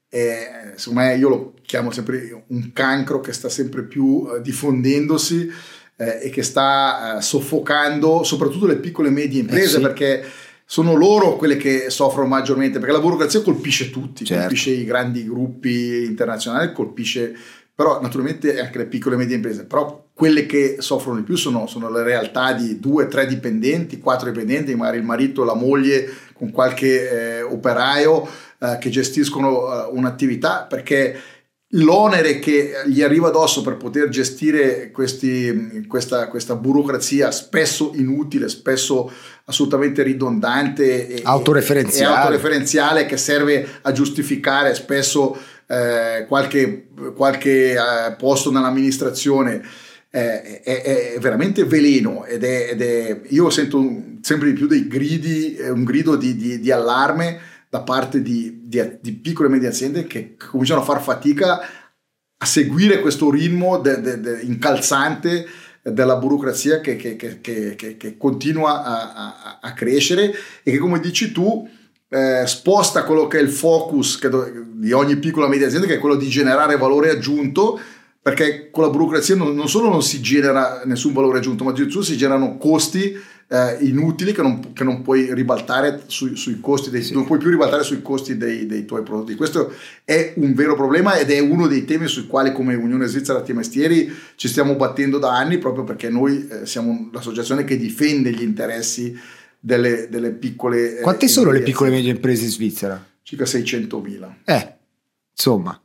[0.09, 5.51] eh, secondo me io lo chiamo sempre un cancro che sta sempre più eh, diffondendosi
[5.95, 9.81] eh, e che sta eh, soffocando soprattutto le piccole e medie imprese eh sì.
[9.81, 10.25] perché
[10.71, 14.43] sono loro quelle che soffrono maggiormente perché la burocrazia colpisce tutti, certo.
[14.43, 17.35] colpisce i grandi gruppi internazionali, colpisce
[17.73, 21.65] però naturalmente anche le piccole e medie imprese, però quelle che soffrono di più sono,
[21.65, 26.51] sono le realtà di due, tre dipendenti, quattro dipendenti, magari il marito, la moglie con
[26.51, 28.29] qualche eh, operaio
[28.59, 31.19] eh, che gestiscono eh, un'attività perché
[31.73, 39.11] l'onere che gli arriva addosso per poter gestire questi, questa, questa, burocrazia spesso inutile, spesso
[39.45, 48.15] assolutamente ridondante e autoreferenziale, e autoreferenziale che serve a giustificare spesso eh, qualche, qualche eh,
[48.17, 49.61] posto nell'amministrazione.
[50.11, 54.87] Eh, è, è, veramente veleno ed è, ed è, io sento sempre di più dei
[54.87, 59.67] gridi, un grido di, di, di allarme da parte di, di, di, piccole e medie
[59.67, 61.59] aziende che cominciano a far fatica
[62.41, 65.45] a seguire questo ritmo de, de, de incalzante
[65.83, 71.31] della burocrazia che, che, che, che continua a, a, a, crescere e che come dici
[71.31, 71.67] tu
[72.09, 74.19] eh, sposta quello che è il focus
[74.73, 77.79] di ogni piccola e media azienda che è quello di generare valore aggiunto
[78.21, 82.03] perché con la burocrazia non, non solo non si genera nessun valore aggiunto ma addirittura
[82.03, 83.15] si generano costi
[83.51, 87.13] eh, inutili che non, che non, puoi ribaltare sui, sui costi dei, sì.
[87.13, 89.33] non puoi più ribaltare sui costi dei, dei, tuoi prodotti.
[89.33, 89.73] Questo
[90.05, 93.53] è un vero problema ed è uno dei temi sui quali come Unione Svizzera Atti
[93.53, 98.43] Mestieri ci stiamo battendo da anni proprio perché noi eh, siamo l'associazione che difende gli
[98.43, 99.17] interessi
[99.59, 100.99] delle, delle piccole...
[100.99, 103.03] Eh, Quante sono le piccole e medie imprese in Svizzera?
[103.23, 104.33] Circa 600.000.
[104.45, 104.75] Eh,
[105.31, 105.79] insomma.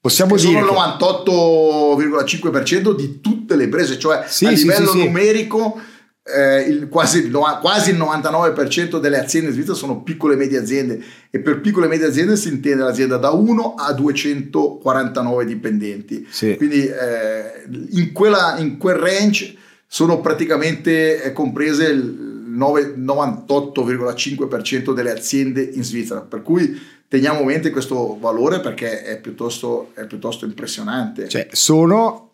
[0.00, 5.04] Possiamo dire sono il 98,5% di tutte le imprese, cioè sì, a livello sì, sì,
[5.04, 5.80] numerico
[6.26, 10.58] eh, il, quasi, no, quasi, il 99% delle aziende in Svizzera sono piccole e medie
[10.58, 16.26] aziende e per piccole e medie aziende si intende l'azienda da 1 a 249 dipendenti.
[16.28, 16.56] Sì.
[16.56, 19.54] Quindi eh, in, quella, in, quel range
[19.86, 27.44] sono praticamente eh, comprese il 9, 98,5% delle aziende in Svizzera, per cui teniamo a
[27.44, 31.28] mente questo valore perché è piuttosto, è piuttosto impressionante.
[31.28, 32.25] Cioè, sono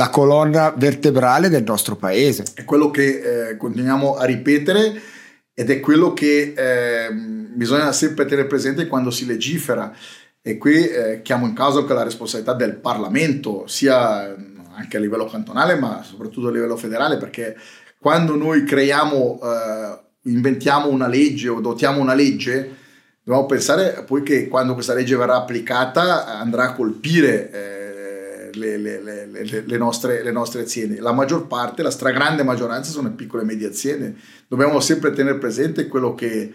[0.00, 2.44] la colonna vertebrale del nostro paese.
[2.54, 4.98] È quello che eh, continuiamo a ripetere
[5.52, 9.94] ed è quello che eh, bisogna sempre tenere presente quando si legifera.
[10.40, 14.34] E qui eh, chiamo in causa anche la responsabilità del Parlamento, sia
[14.74, 17.54] anche a livello cantonale, ma soprattutto a livello federale, perché
[17.98, 22.76] quando noi creiamo, eh, inventiamo una legge o dotiamo una legge,
[23.22, 27.79] dobbiamo pensare poi che quando questa legge verrà applicata andrà a colpire eh,
[28.54, 31.00] le, le, le, le, nostre, le nostre aziende.
[31.00, 34.14] La maggior parte, la stragrande maggioranza sono piccole e medie aziende.
[34.48, 36.52] Dobbiamo sempre tenere presente quello che,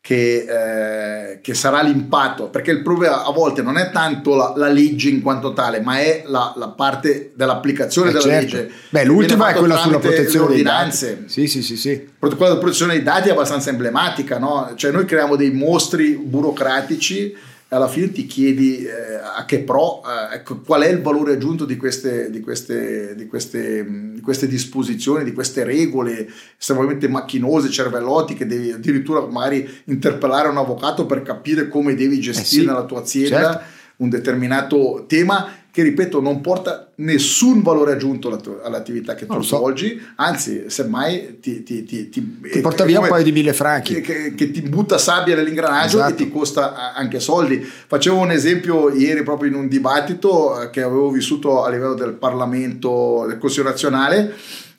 [0.00, 4.68] che, eh, che, sarà l'impatto, perché il problema a volte non è tanto la, la
[4.68, 8.56] legge in quanto tale, ma è la, la parte dell'applicazione eh della certo.
[8.56, 8.70] legge.
[8.90, 11.24] Beh, l'ultima è quella sulla protezione dei dati.
[11.26, 12.08] Sì, sì, sì, sì.
[12.18, 14.72] Protocollo di protezione dei dati è abbastanza emblematica, no?
[14.74, 17.34] Cioè noi creiamo dei mostri burocratici
[17.74, 18.92] alla fine ti chiedi eh,
[19.36, 23.26] a che pro, eh, ecco, qual è il valore aggiunto di queste, di, queste, di,
[23.26, 23.84] queste,
[24.14, 31.04] di queste, disposizioni, di queste regole estremamente macchinose, cervellotiche, devi addirittura magari interpellare un avvocato
[31.04, 33.82] per capire come devi gestire eh sì, nella tua azienda certo.
[33.96, 38.28] Un determinato tema che ripeto non porta nessun valore aggiunto
[38.62, 39.56] all'attività che tu so.
[39.56, 44.00] svolgi, anzi semmai ti, ti, ti, ti, ti porta via un paio di mille franchi.
[44.00, 46.12] Che, che, ti butta sabbia nell'ingranaggio esatto.
[46.12, 47.60] e ti costa anche soldi.
[47.60, 52.12] Facevo un esempio ieri proprio in un dibattito eh, che avevo vissuto a livello del
[52.12, 54.32] Parlamento, del Consiglio nazionale,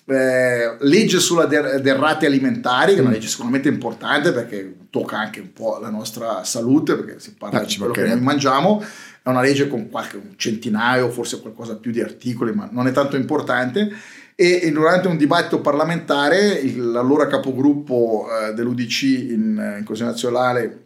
[0.05, 3.13] eh, legge sulla der- derrate alimentari, che è una mm.
[3.13, 7.65] legge sicuramente importante perché tocca anche un po' la nostra salute, perché si parla eh,
[7.65, 8.81] di quello che noi mangiamo.
[9.21, 12.93] È una legge con qualche un centinaio, forse qualcosa più di articoli, ma non è
[12.93, 13.91] tanto importante.
[14.35, 20.83] E, e durante un dibattito parlamentare, il, l'allora capogruppo eh, dell'UDC in, in Consiglio nazionale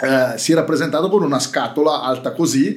[0.00, 2.76] eh, si era presentato con una scatola alta così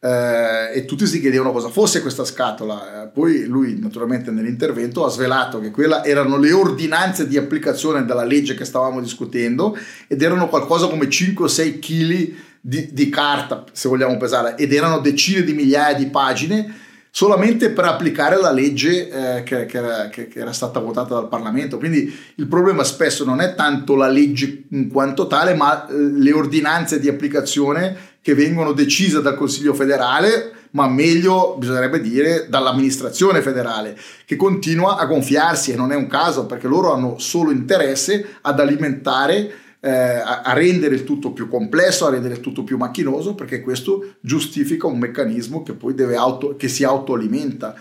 [0.00, 3.04] eh, e tutti si chiedevano cosa fosse questa scatola.
[3.04, 8.24] Eh, poi lui naturalmente nell'intervento ha svelato che quelle erano le ordinanze di applicazione della
[8.24, 9.76] legge che stavamo discutendo
[10.08, 14.72] ed erano qualcosa come 5 o 6 kg di, di carta, se vogliamo pesare, ed
[14.72, 20.08] erano decine di migliaia di pagine solamente per applicare la legge eh, che, che, era,
[20.08, 21.78] che, che, era, stata votata dal Parlamento.
[21.78, 26.32] Quindi il problema spesso non è tanto la legge in quanto tale, ma eh, le
[26.32, 33.98] ordinanze di applicazione che vengono decise dal Consiglio federale, ma meglio bisognerebbe dire dall'amministrazione federale,
[34.24, 38.60] che continua a gonfiarsi e non è un caso perché loro hanno solo interesse ad
[38.60, 43.34] alimentare eh, a, a, rendere il tutto più complesso, a rendere il tutto più macchinoso,
[43.34, 47.74] perché questo giustifica un meccanismo che poi deve auto, che si autoalimenta.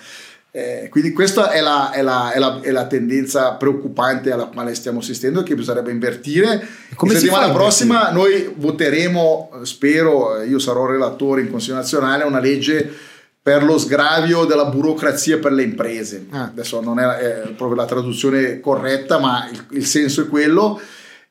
[0.52, 4.74] Eh, quindi questa è la, è, la, è, la, è la, tendenza preoccupante alla quale
[4.74, 6.68] stiamo assistendo che bisognerebbe invertire.
[6.96, 12.92] Come la settimana prossima noi voteremo, spero, io sarò relatore in Consiglio nazionale, una legge
[13.42, 16.26] per lo sgravio della burocrazia per le imprese.
[16.32, 16.46] Ah.
[16.46, 20.80] Adesso non è, è, proprio la traduzione corretta, ma il, il, senso è quello.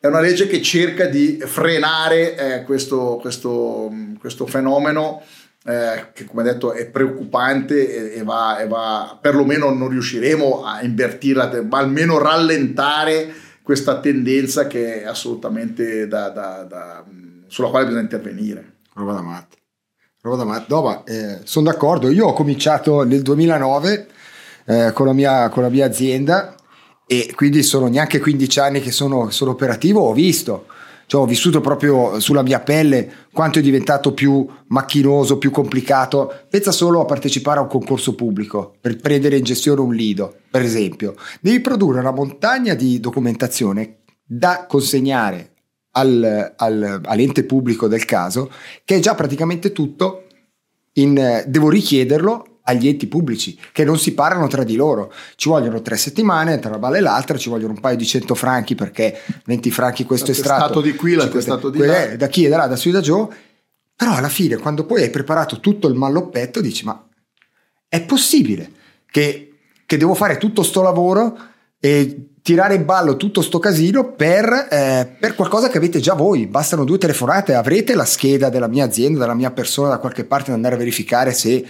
[0.00, 5.20] È una legge che cerca di frenare eh, questo, questo, questo fenomeno
[5.64, 10.82] eh, che come detto è preoccupante e, e, va, e va, perlomeno non riusciremo a
[10.82, 13.28] invertirla, ma almeno rallentare
[13.60, 17.04] questa tendenza che è assolutamente da, da, da,
[17.48, 18.76] sulla quale bisogna intervenire.
[18.94, 19.56] Roba da matti.
[20.20, 20.66] Roba da matti.
[20.68, 24.06] No, ma, eh, sono d'accordo, io ho cominciato nel 2009
[24.64, 26.54] eh, con, la mia, con la mia azienda
[27.08, 30.66] e quindi sono neanche 15 anni che sono, sono operativo, ho visto
[31.08, 36.30] cioè, ho vissuto proprio sulla mia pelle quanto è diventato più macchinoso, più complicato.
[36.50, 40.60] Pensa solo a partecipare a un concorso pubblico per prendere in gestione un lido, per
[40.60, 41.14] esempio.
[41.40, 45.52] Devi produrre una montagna di documentazione da consegnare
[45.92, 48.52] al, al, all'ente pubblico del caso,
[48.84, 50.24] che è già praticamente tutto
[50.98, 55.12] in, devo richiederlo agli enti pubblici che non si parlano tra di loro.
[55.36, 58.34] Ci vogliono tre settimane tra una balla e l'altra, ci vogliono un paio di cento
[58.34, 60.60] franchi perché 20 franchi questo estratto.
[60.60, 62.16] L'attestato di qui, l'attestato di là.
[62.16, 63.28] Da chi e da là, da su e da giù.
[63.96, 67.04] Però alla fine, quando poi hai preparato tutto il malloppetto, dici: Ma
[67.88, 68.70] è possibile
[69.10, 69.54] che,
[69.86, 71.36] che devo fare tutto sto lavoro
[71.80, 76.46] e tirare in ballo tutto sto casino per, eh, per, qualcosa che avete già voi.
[76.46, 80.48] Bastano due telefonate, avrete la scheda della mia azienda, della mia persona da qualche parte
[80.48, 81.64] da andare a verificare se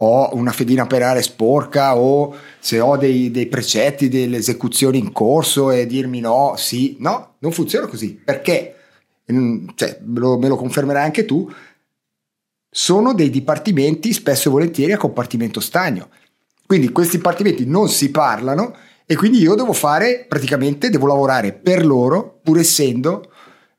[0.00, 5.70] ho una fedina penale sporca o se ho dei, dei, precetti, delle esecuzioni in corso
[5.70, 8.14] e dirmi no, sì, no, non funziona così.
[8.14, 8.76] Perché?
[9.24, 11.50] Cioè, me lo, me lo confermerai anche tu.
[12.70, 16.10] Sono dei dipartimenti spesso e volentieri a compartimento stagno.
[16.64, 21.84] Quindi questi dipartimenti non si parlano e quindi io devo fare, praticamente devo lavorare per
[21.84, 23.32] loro, pur essendo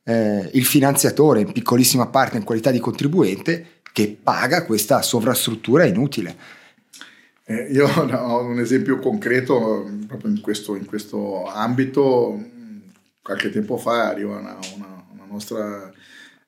[0.03, 6.33] eh, il finanziatore in piccolissima parte in qualità di contribuente che paga questa sovrastruttura inutile.
[7.43, 12.41] Eh, io ho un esempio concreto proprio in questo, in questo ambito.
[13.21, 15.91] Qualche tempo fa arriva una, una, una nostra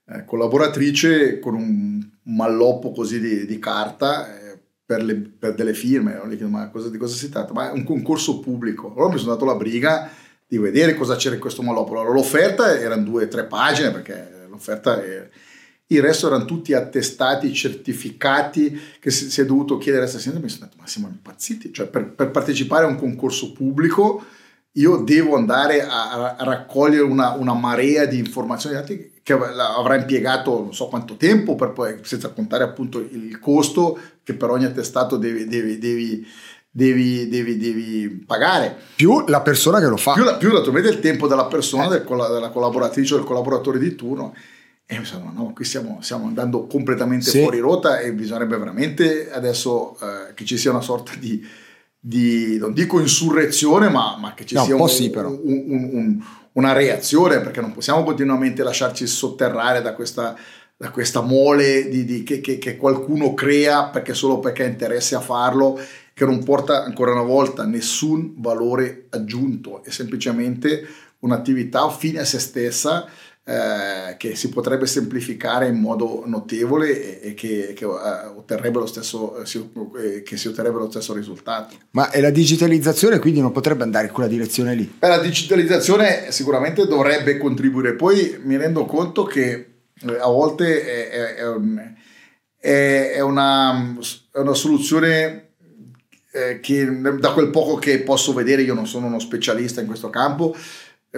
[0.06, 6.14] eh, collaboratrice con un malloppo così di, di carta eh, per, le, per, delle firme.
[6.14, 7.52] Io chiedo, ma cosa, di cosa si tratta?
[7.52, 8.94] Ma è un concorso pubblico.
[8.96, 10.10] Allora mi sono dato la briga
[10.48, 12.00] di vedere cosa c'era in questo malloppo.
[12.00, 15.30] Allora, l'offerta erano due o tre pagine perché l'offerta è
[15.94, 20.50] il resto erano tutti attestati, certificati che si, è dovuto chiedere a questa signora, mi
[20.50, 24.24] sono detto ma siamo impazziti, cioè per, per, partecipare a un concorso pubblico
[24.76, 30.74] io devo andare a, a raccogliere una, una, marea di informazioni che avrà impiegato non
[30.74, 35.46] so quanto tempo, per poi, senza contare appunto il costo che per ogni attestato devi,
[35.46, 36.28] devi, devi
[36.74, 38.78] Devi, devi, devi, pagare.
[38.96, 40.14] Più la persona che lo fa.
[40.14, 41.90] Più, la, più naturalmente il tempo della persona, eh.
[41.90, 44.34] del, della collaboratrice o del collaboratore di turno.
[44.94, 47.40] E mi sono no, qui stiamo, stiamo, andando completamente sì.
[47.40, 51.42] fuori rotta e bisognerebbe veramente adesso eh, che ci sia una sorta di,
[51.98, 55.40] di, non dico insurrezione, ma, ma che ci no, sia un, sì, un,
[55.94, 60.36] un, una reazione, perché non possiamo continuamente lasciarci sotterrare da questa,
[60.76, 65.16] da questa mole di, di, che, che, che, qualcuno crea perché solo perché ha interesse
[65.16, 65.80] a farlo,
[66.14, 70.86] che non porta ancora una volta nessun valore aggiunto, è semplicemente
[71.20, 73.08] un'attività fine a se stessa
[73.44, 77.92] eh, che si potrebbe semplificare in modo notevole e, e che, che, uh,
[78.38, 81.76] otterrebbe lo stesso, si, eh, che si otterrebbe lo stesso risultato.
[81.92, 84.98] Ma la digitalizzazione quindi non potrebbe andare in quella direzione lì?
[85.00, 89.72] la digitalizzazione sicuramente dovrebbe contribuire, poi mi rendo conto che
[90.06, 91.94] a volte è, è, è, un,
[92.60, 93.98] è una,
[94.34, 95.54] una, soluzione
[96.32, 100.10] eh, che da quel poco che posso vedere, io non sono uno specialista in questo
[100.10, 100.56] campo,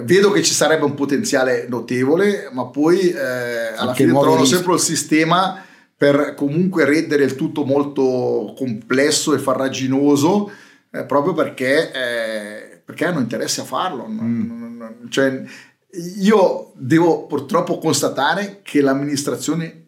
[0.02, 4.54] vedo che ci sarebbe un potenziale notevole, ma poi eh, alla Anche fine trovano rischi.
[4.56, 5.64] sempre il sistema
[5.96, 10.50] per comunque rendere il tutto molto complesso e farraginoso,
[10.90, 14.06] eh, proprio perché, eh, perché hanno interesse a farlo.
[14.08, 15.08] Mm.
[15.08, 15.42] Cioè,
[16.18, 19.86] io devo purtroppo constatare che l'amministrazione,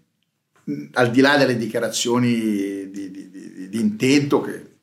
[0.93, 4.76] al di là delle dichiarazioni di, di, di, di intento che,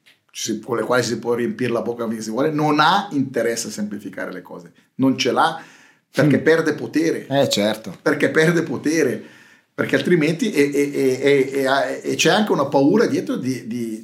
[0.64, 3.72] con le quali si può riempire la bocca finché si vuole, non ha interesse a
[3.72, 5.62] semplificare le cose, non ce l'ha
[6.12, 6.44] perché mm.
[6.44, 7.28] perde potere.
[7.28, 7.98] Eh certo.
[8.02, 9.22] Perché perde potere,
[9.74, 14.04] perché altrimenti e, e, e, e c'è anche una paura dietro di, di,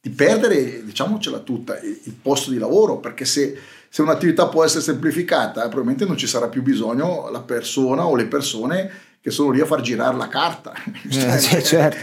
[0.00, 3.58] di, perdere, diciamocela tutta, il posto di lavoro, perché se
[3.90, 8.26] se un'attività può essere semplificata, probabilmente non ci sarà più bisogno la persona o le
[8.26, 8.90] persone
[9.20, 10.74] che sono lì a far girare la carta.
[10.74, 11.10] Eh,
[11.40, 11.96] cioè, certo.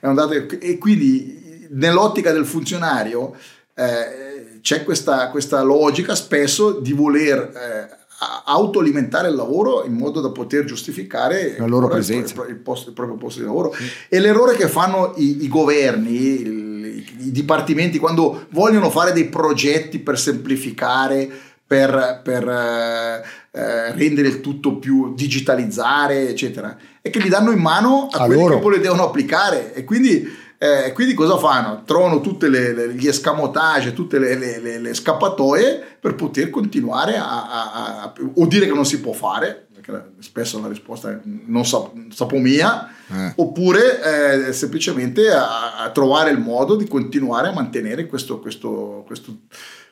[0.60, 1.39] e quindi
[1.70, 3.34] nell'ottica del funzionario
[3.74, 7.98] eh, c'è questa, questa, logica spesso di voler eh,
[8.44, 12.42] autoalimentare il lavoro in modo da poter giustificare la loro presenza.
[12.44, 13.72] Il, il, posto, il, proprio posto di lavoro.
[13.72, 13.90] Sì.
[14.08, 19.98] E l'errore che fanno i, i governi, il, i dipartimenti quando vogliono fare dei progetti
[19.98, 21.28] per semplificare,
[21.66, 27.60] per, per eh, eh, rendere il tutto più digitalizzare, eccetera, e che li danno in
[27.60, 28.54] mano a, a quelli loro.
[28.56, 29.72] che poi le devono applicare.
[29.72, 30.28] E quindi,
[30.62, 31.84] eh, quindi cosa fanno?
[31.86, 38.12] Trovano tutti gli escamotage, tutte le, le, le, scappatoie per poter continuare a, a, a,
[38.34, 42.36] o dire che non si può fare, perché spesso la risposta è non so, sapo
[42.36, 43.32] mia, eh.
[43.36, 49.38] oppure eh, semplicemente a, a, trovare il modo di continuare a mantenere questo, questo, questo,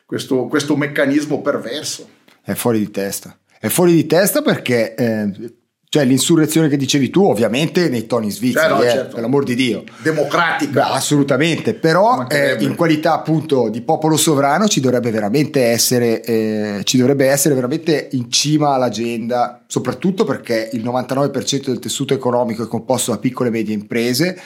[0.05, 2.07] questo, questo meccanismo perverso.
[2.43, 3.35] È fuori di testa.
[3.59, 5.53] È fuori di testa perché eh,
[5.91, 9.13] cioè l'insurrezione che dicevi tu, ovviamente nei toni svizzeri, certo, eh, certo.
[9.15, 9.83] per l'amor di Dio.
[10.03, 10.71] Democratica.
[10.71, 16.81] Beh, assolutamente, però eh, in qualità appunto di popolo sovrano ci dovrebbe veramente essere, eh,
[16.83, 22.67] ci dovrebbe essere veramente in cima all'agenda, soprattutto perché il 99% del tessuto economico è
[22.67, 24.39] composto da piccole e medie imprese,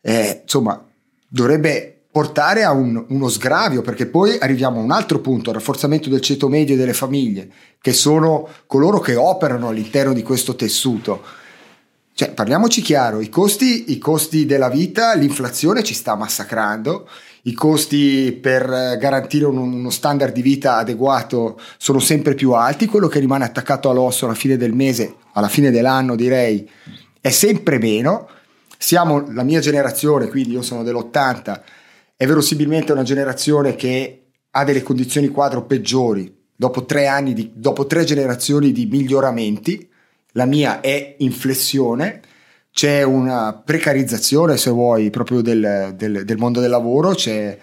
[0.00, 0.82] eh, insomma
[1.28, 6.08] dovrebbe portare a un, uno sgravio, perché poi arriviamo a un altro punto, al rafforzamento
[6.08, 7.48] del ceto medio e delle famiglie,
[7.80, 11.22] che sono coloro che operano all'interno di questo tessuto.
[12.12, 17.08] Cioè, parliamoci chiaro, i costi, i costi della vita, l'inflazione ci sta massacrando,
[17.42, 18.66] i costi per
[18.98, 24.24] garantire uno standard di vita adeguato sono sempre più alti, quello che rimane attaccato all'osso
[24.24, 26.68] alla fine del mese, alla fine dell'anno direi,
[27.20, 28.28] è sempre meno.
[28.76, 31.60] Siamo la mia generazione, quindi io sono dell'80,
[32.18, 37.86] è verosimilmente una generazione che ha delle condizioni quadro peggiori dopo tre anni, di, dopo
[37.86, 39.88] tre generazioni di miglioramenti.
[40.32, 42.20] La mia è inflessione,
[42.72, 47.56] c'è una precarizzazione, se vuoi, proprio del, del, del mondo del lavoro, c'è,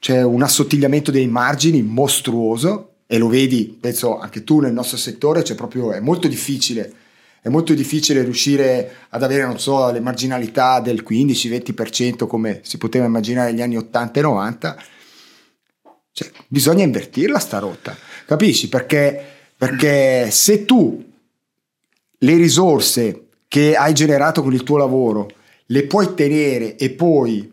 [0.00, 5.44] c'è un assottigliamento dei margini mostruoso e lo vedi, penso anche tu nel nostro settore,
[5.44, 6.92] cioè proprio è molto difficile
[7.46, 13.04] è molto difficile riuscire ad avere, non so, le marginalità del 15-20% come si poteva
[13.04, 14.82] immaginare negli anni 80 e 90.
[16.10, 18.68] Cioè, bisogna invertirla sta rotta, capisci?
[18.68, 19.24] Perché,
[19.56, 21.00] perché se tu
[22.18, 25.30] le risorse che hai generato con il tuo lavoro
[25.66, 27.48] le puoi tenere e poi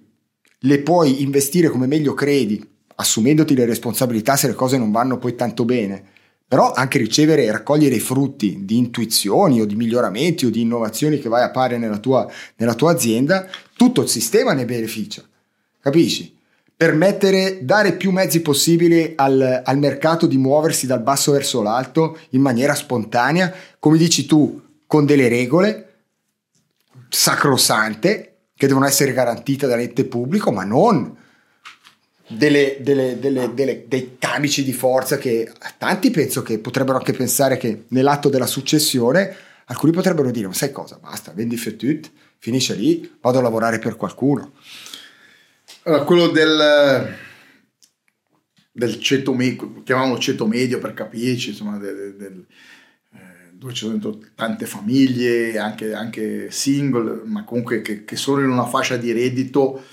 [0.58, 5.36] le puoi investire come meglio credi, assumendoti le responsabilità se le cose non vanno poi
[5.36, 6.12] tanto bene,
[6.54, 11.18] però anche ricevere e raccogliere i frutti di intuizioni o di miglioramenti o di innovazioni
[11.18, 15.24] che vai a fare nella tua, nella tua azienda, tutto il sistema ne beneficia,
[15.82, 16.38] capisci?
[16.78, 22.41] Permettere, dare più mezzi possibili al, al mercato di muoversi dal basso verso l'alto in
[22.41, 25.93] maniera spontanea, come dici tu, con delle regole
[27.10, 31.18] sacrosante che devono essere garantite dall'ente pubblico, ma non
[32.28, 37.86] delle, delle, delle, dei camici di forza che tanti penso che potrebbero anche pensare che
[37.89, 40.97] nell'atto della successione alcuni potrebbero dire ma sai cosa?
[41.01, 44.53] Basta vendi Fetut finisce lì vado a lavorare per qualcuno.
[45.84, 47.15] Allora quello del
[48.76, 49.36] del ceto
[49.84, 52.43] chiamiamolo ceto medio per capirci insomma del, del
[53.13, 58.49] eh, dove ci sono tante famiglie anche, anche single ma comunque che, che sono in
[58.49, 59.84] una fascia di reddito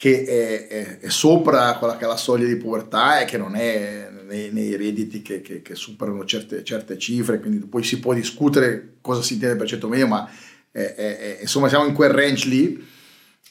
[0.00, 3.54] che è, è, è, sopra quella che è la soglia di povertà e che non
[3.54, 8.14] è nei, nei redditi che, che, che superano certe, certe, cifre, quindi poi si può
[8.14, 10.26] discutere cosa si intende per ceto medio, ma
[10.70, 12.88] è, insomma siamo in quel range lì,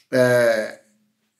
[0.08, 0.80] eh,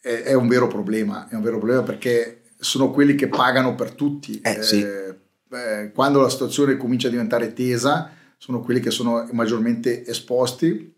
[0.01, 4.41] è, un vero problema, è un vero problema perché sono quelli che pagano per tutti.
[4.41, 4.81] Eh, sì.
[4.81, 10.95] eh, quando la situazione comincia a diventare tesa, sono quelli che sono maggiormente esposti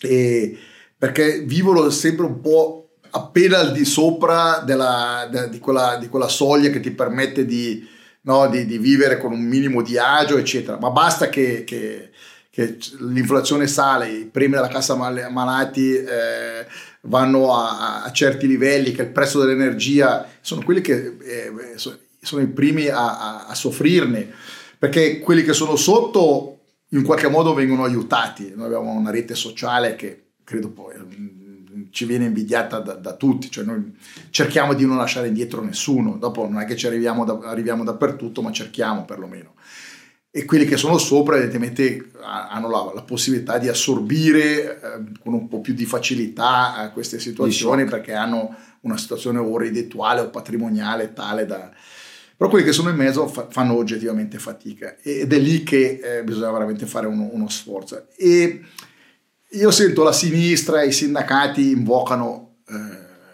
[0.00, 0.58] e
[0.96, 6.28] perché vivono sempre un po' appena al di sopra della, de, di, quella, di, quella,
[6.28, 7.86] soglia che ti permette di,
[8.22, 10.78] no, di, di, vivere con un minimo di agio, eccetera.
[10.78, 12.10] Ma basta che, che,
[12.50, 16.66] che l'inflazione sale, i premi della cassa mal- malati eh,
[17.02, 21.52] vanno a, a, certi livelli, che il prezzo dell'energia sono quelli che eh,
[22.20, 24.30] sono i primi a, a, a soffrirne,
[24.78, 26.58] perché quelli che sono sotto
[26.90, 28.52] in qualche modo vengono aiutati.
[28.54, 30.94] Noi abbiamo una rete sociale che credo poi
[31.90, 33.96] ci viene invidiata da, da, tutti, cioè noi
[34.30, 38.42] cerchiamo di non lasciare indietro nessuno, dopo non è che ci arriviamo, da, arriviamo dappertutto,
[38.42, 39.54] ma cerchiamo perlomeno.
[40.30, 44.80] E quelli che sono sopra evidentemente hanno la, la possibilità di assorbire eh,
[45.20, 50.20] con un po' più di facilità eh, queste situazioni perché hanno una situazione o reddituale
[50.20, 51.70] o patrimoniale tale da...
[52.36, 56.22] Però quelli che sono in mezzo fa, fanno oggettivamente fatica ed è lì che eh,
[56.22, 58.06] bisogna veramente fare uno, uno sforzo.
[58.16, 58.62] E
[59.52, 62.74] io sento la sinistra e i sindacati invocano eh,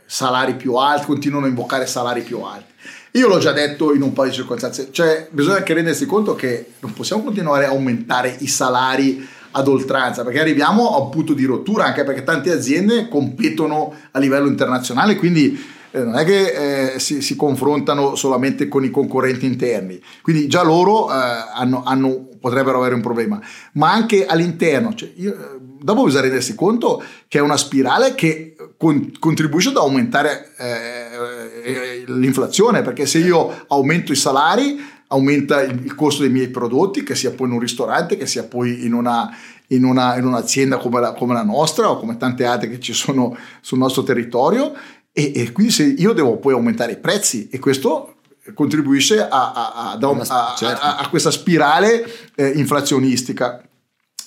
[0.06, 2.72] salari più alti, continuano a invocare salari più alti.
[3.12, 6.72] Io l'ho già detto in un paio di circostanze, cioè bisogna anche rendersi conto che
[6.80, 11.44] non possiamo continuare a aumentare i salari ad oltranza, perché arriviamo a un punto di
[11.44, 15.56] rottura, anche perché tante aziende competono a livello internazionale, quindi
[15.92, 20.64] eh, non è che eh, si, si, confrontano solamente con i concorrenti interni, quindi già
[20.64, 21.14] loro eh,
[21.54, 23.40] hanno, hanno, potrebbero avere un problema,
[23.72, 24.95] ma anche all'interno.
[24.95, 29.78] Cioè io, eh, dopo bisogna rendersi conto che è una spirale che con, contribuisce ad
[29.78, 34.78] aumentare eh, eh, l'inflazione, perché se io aumento i salari,
[35.09, 38.45] aumenta il, il, costo dei miei prodotti, che sia poi in un ristorante, che sia
[38.45, 39.34] poi in, una,
[39.68, 42.92] in, una, in un'azienda come la, come la, nostra o come tante altre che ci
[42.92, 44.74] sono sul nostro territorio.
[45.12, 48.16] E, e quindi se io devo poi aumentare i prezzi e questo
[48.53, 50.84] contribuisce a, a, a, certo.
[50.84, 53.66] a questa spirale eh, inflazionistica.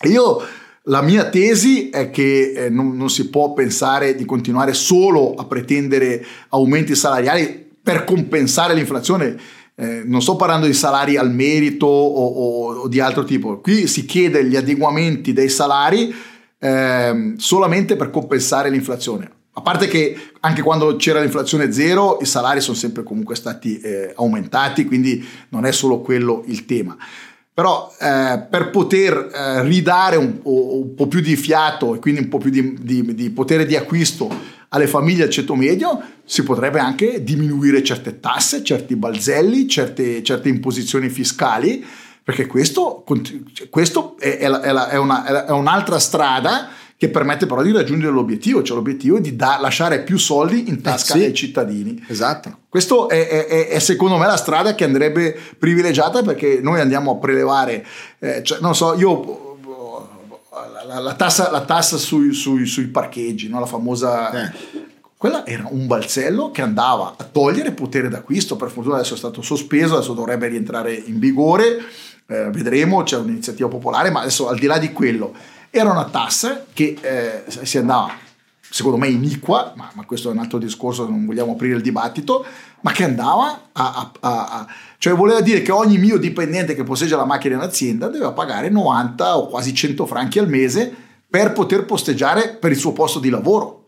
[0.03, 0.41] Io
[0.83, 5.45] la mia tesi è che eh, non, non, si può pensare di continuare solo a
[5.45, 9.37] pretendere aumenti salariali per compensare l'inflazione.
[9.75, 13.59] Eh, non sto parlando di salari al merito o, o, o, di altro tipo.
[13.59, 16.13] Qui si chiede gli adeguamenti dei salari
[16.59, 19.31] eh, solamente per compensare l'inflazione.
[19.57, 24.13] A parte che anche quando c'era l'inflazione zero, i salari sono sempre comunque stati eh,
[24.15, 26.95] aumentati, quindi non è solo quello il tema.
[27.55, 32.27] Però eh, per poter eh, ridare un, un, po' più di fiato e quindi un
[32.27, 34.29] po' più di, di, di, potere di acquisto
[34.69, 40.49] alle famiglie al ceto medio si potrebbe anche diminuire certe tasse, certi balzelli, certe, certe
[40.49, 41.83] imposizioni fiscali
[42.23, 43.03] perché questo,
[43.71, 48.63] questo è, è, la, è, una, è un'altra strada che permette però di raggiungere l'obiettivo,
[48.63, 52.03] cioè l'obiettivo di da, lasciare più soldi in tasca eh sì, ai cittadini.
[52.07, 52.57] Esatto.
[52.67, 57.15] Questo è, è, è, secondo me la strada che andrebbe privilegiata perché noi andiamo a
[57.17, 57.85] prelevare,
[58.17, 59.57] eh, cioè, non so, io
[60.87, 63.59] la, la, tassa, la tassa sui, sui, sui, parcheggi, no?
[63.59, 64.31] la famosa...
[64.31, 64.85] Eh.
[65.17, 69.41] Quella era un balzello che andava a togliere potere d'acquisto, per fortuna adesso è stato
[69.41, 71.79] sospeso, adesso dovrebbe rientrare in vigore,
[72.27, 75.33] eh, vedremo, c'è un'iniziativa popolare, ma adesso al di là di quello,
[75.77, 78.11] era una tassa che eh, si andava,
[78.69, 82.45] secondo me, iniqua, ma, ma, questo è un altro discorso, non vogliamo aprire il dibattito,
[82.81, 84.67] ma che andava a, a, a, a,
[84.97, 88.69] cioè voleva dire che ogni mio dipendente che posseggia la macchina in azienda doveva pagare
[88.69, 90.93] 90 o quasi 100 franchi al mese
[91.29, 93.85] per poter posteggiare per il suo posto di lavoro.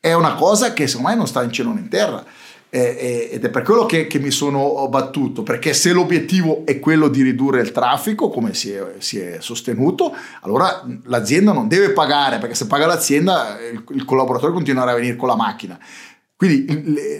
[0.00, 2.24] È una cosa che secondo me non sta in cielo né in terra
[2.70, 7.08] eh, ed è per quello che, che, mi sono battuto, perché se l'obiettivo è quello
[7.08, 12.38] di ridurre il traffico, come si è, si è sostenuto, allora l'azienda non deve pagare,
[12.38, 15.78] perché se paga l'azienda il, il collaboratore continuerà a venire con la macchina.
[16.36, 16.66] Quindi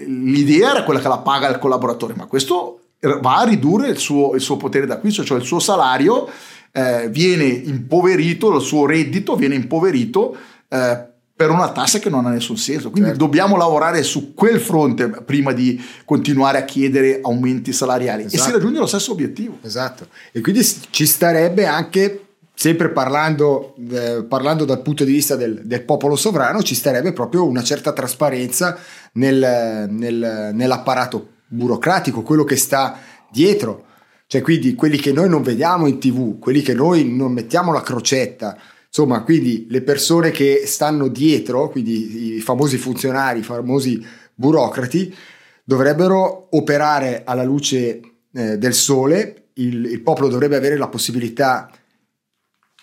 [0.06, 4.34] l'idea era quella che la paga il collaboratore, ma questo va a ridurre il suo,
[4.34, 6.28] il suo potere d'acquisto, cioè il suo salario
[6.72, 10.36] eh, viene impoverito, il suo reddito viene impoverito
[10.68, 11.06] eh,
[11.38, 12.90] per una tassa che non ha nessun senso.
[12.90, 13.24] Quindi certo.
[13.24, 18.26] dobbiamo lavorare su quel fronte prima di continuare a chiedere aumenti salariali esatto.
[18.26, 18.56] e si esatto.
[18.56, 19.58] raggiunge lo stesso obiettivo.
[19.62, 20.08] Esatto.
[20.32, 22.24] E quindi ci starebbe anche,
[22.54, 27.46] sempre parlando, eh, parlando dal punto di vista del, del, popolo sovrano, ci starebbe proprio
[27.46, 28.76] una certa trasparenza
[29.12, 32.98] nel, nel, nell'apparato burocratico, quello che sta
[33.30, 33.84] dietro.
[34.26, 37.80] Cioè, quindi quelli che noi non vediamo in tv, quelli che noi non mettiamo la
[37.80, 38.58] crocetta,
[38.88, 45.14] Insomma, quindi le persone che stanno dietro, quindi i famosi funzionari, i famosi burocrati,
[45.62, 48.00] dovrebbero operare alla luce
[48.32, 51.70] eh, del sole, il, il, popolo dovrebbe avere la possibilità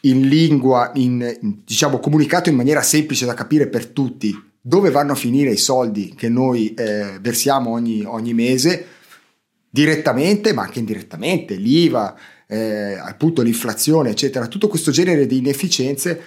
[0.01, 5.15] in lingua, in, diciamo comunicato in maniera semplice da capire per tutti dove vanno a
[5.15, 8.87] finire i soldi che noi eh, versiamo ogni, ogni mese,
[9.69, 12.17] direttamente ma anche indirettamente, l'IVA,
[12.47, 16.21] eh, appunto l'inflazione, eccetera, tutto questo genere di inefficienze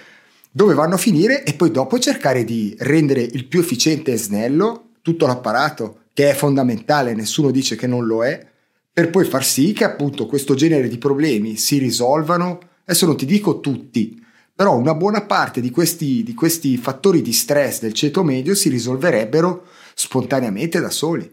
[0.51, 4.89] dove vanno a finire e poi dopo cercare di rendere il più efficiente e snello
[5.01, 8.45] tutto l'apparato che è fondamentale, nessuno dice che non lo è,
[8.91, 13.25] per poi far sì che appunto questo genere di problemi si risolvano, adesso non ti
[13.25, 14.21] dico tutti,
[14.53, 18.67] però una buona parte di questi, di questi fattori di stress del ceto medio si
[18.67, 21.31] risolverebbero spontaneamente da soli.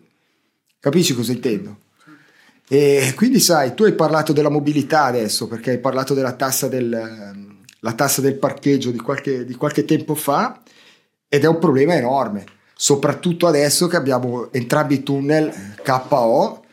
[0.78, 1.78] Capisci cosa intendo?
[2.68, 7.56] E quindi sai, tu hai parlato della mobilità adesso, perché hai parlato della tassa del,
[7.94, 10.62] tassa del parcheggio di qualche, di qualche tempo fa,
[11.28, 12.44] ed è un problema enorme,
[12.74, 15.52] soprattutto adesso che abbiamo entrambi i tunnel
[15.82, 16.64] KO.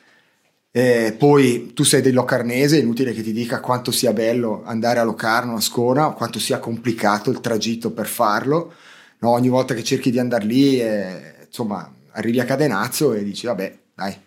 [0.75, 4.99] Eh, poi tu sei del Locarnese, è inutile che ti dica quanto sia bello andare
[4.99, 8.73] a Locarno, a Scona, quanto sia complicato il tragitto per farlo.
[9.19, 13.45] No, ogni volta che cerchi di andare lì, eh, insomma, arrivi a Cadenazzo e dici,
[13.45, 14.17] vabbè, dai,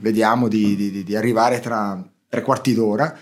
[0.00, 3.16] vediamo di, di, di arrivare tra tre quarti d'ora.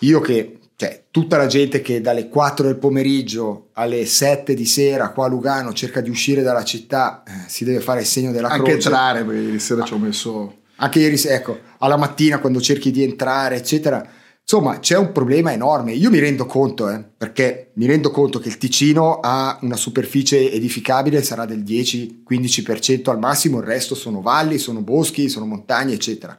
[0.00, 5.10] Io che, cioè, tutta la gente che dalle 4 del pomeriggio alle 7 di sera
[5.10, 8.48] qua a Lugano cerca di uscire dalla città, eh, si deve fare il segno della
[8.48, 8.72] anche croce.
[8.72, 10.54] Anche entrare, perché ieri sera ci ho messo...
[10.76, 14.18] Anche ieri ecco, alla mattina quando cerchi di entrare, eccetera
[14.52, 15.92] Insomma, c'è un problema enorme.
[15.92, 20.50] Io mi rendo conto, eh, perché mi rendo conto che il Ticino ha una superficie
[20.50, 26.36] edificabile, sarà del 10-15% al massimo, il resto sono valli, sono boschi, sono montagne, eccetera.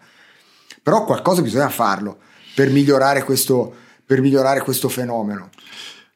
[0.84, 2.18] Però qualcosa bisogna farlo
[2.54, 3.74] per migliorare questo,
[4.06, 5.50] per migliorare questo fenomeno.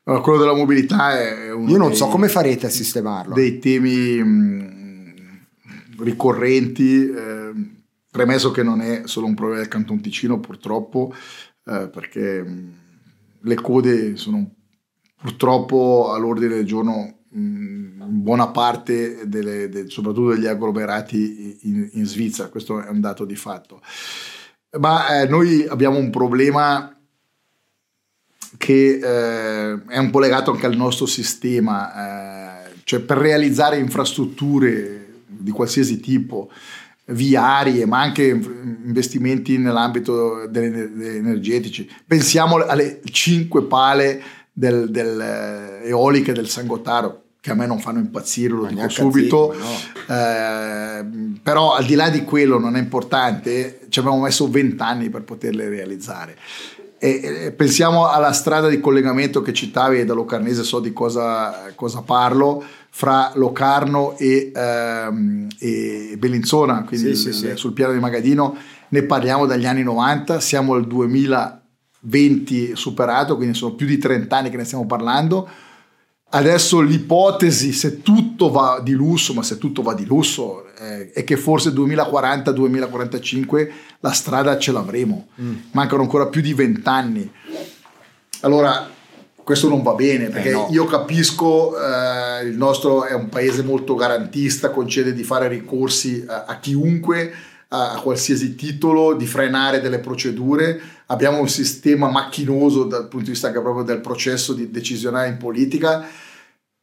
[0.04, 3.34] Allora, quello della mobilità è uno Io non dei, so come farete a sistemarlo.
[3.34, 5.46] Dei temi mh,
[6.00, 7.52] ricorrenti, eh,
[8.12, 11.14] premesso che non è solo un problema del Canton Ticino, purtroppo,
[11.66, 12.46] eh, perché
[13.40, 14.54] le code sono
[15.20, 22.50] purtroppo all'ordine del giorno in buona parte, delle, de, soprattutto degli agglomerati in, in, Svizzera,
[22.50, 23.82] questo è un dato di fatto.
[24.80, 26.96] Ma eh, noi abbiamo un problema
[28.58, 35.22] che eh, è un po' legato anche al nostro sistema, eh, cioè per realizzare infrastrutture
[35.26, 36.50] di qualsiasi tipo,
[37.08, 41.90] viarie, ma anche investimenti nell'ambito degli energetici.
[42.06, 47.80] Pensiamo alle cinque pale del, del, eh, eoliche del San Gotaro, che a me non
[47.80, 49.56] fanno impazzire, lo ma dico subito.
[49.56, 50.16] No.
[50.16, 51.06] eh,
[51.44, 55.70] però al di là di quello non è importante, ci abbiamo messo vent'anni per poterle
[55.70, 56.36] realizzare.
[56.98, 61.72] E, e pensiamo alla strada di collegamento che citavi, e da Locarnese so di cosa,
[61.76, 62.64] cosa parlo,
[62.98, 67.52] fra Locarno e, ehm, e Bellinzona, quindi sì, sì, sì.
[67.56, 68.56] sul piano di Magadino,
[68.88, 74.50] ne parliamo dagli anni 90, siamo al 2020 superato, quindi sono più di 30 anni
[74.50, 75.46] che ne stiamo parlando.
[76.30, 81.26] Adesso l'ipotesi, se tutto va di lusso, ma se tutto va di lusso, eh, è
[81.26, 85.28] che forse 2040-2045 la strada ce l'avremo.
[85.42, 85.56] Mm.
[85.72, 87.30] Mancano ancora più di 20 anni.
[88.40, 88.95] Allora,
[89.46, 90.68] questo non va bene perché eh no.
[90.72, 96.46] io capisco eh, il nostro è un paese molto garantista, concede di fare ricorsi a,
[96.46, 97.32] a chiunque,
[97.68, 100.82] a, a, qualsiasi titolo, di frenare delle procedure.
[101.06, 105.38] Abbiamo un sistema macchinoso dal punto di vista anche proprio del processo di decisionale in
[105.38, 106.04] politica,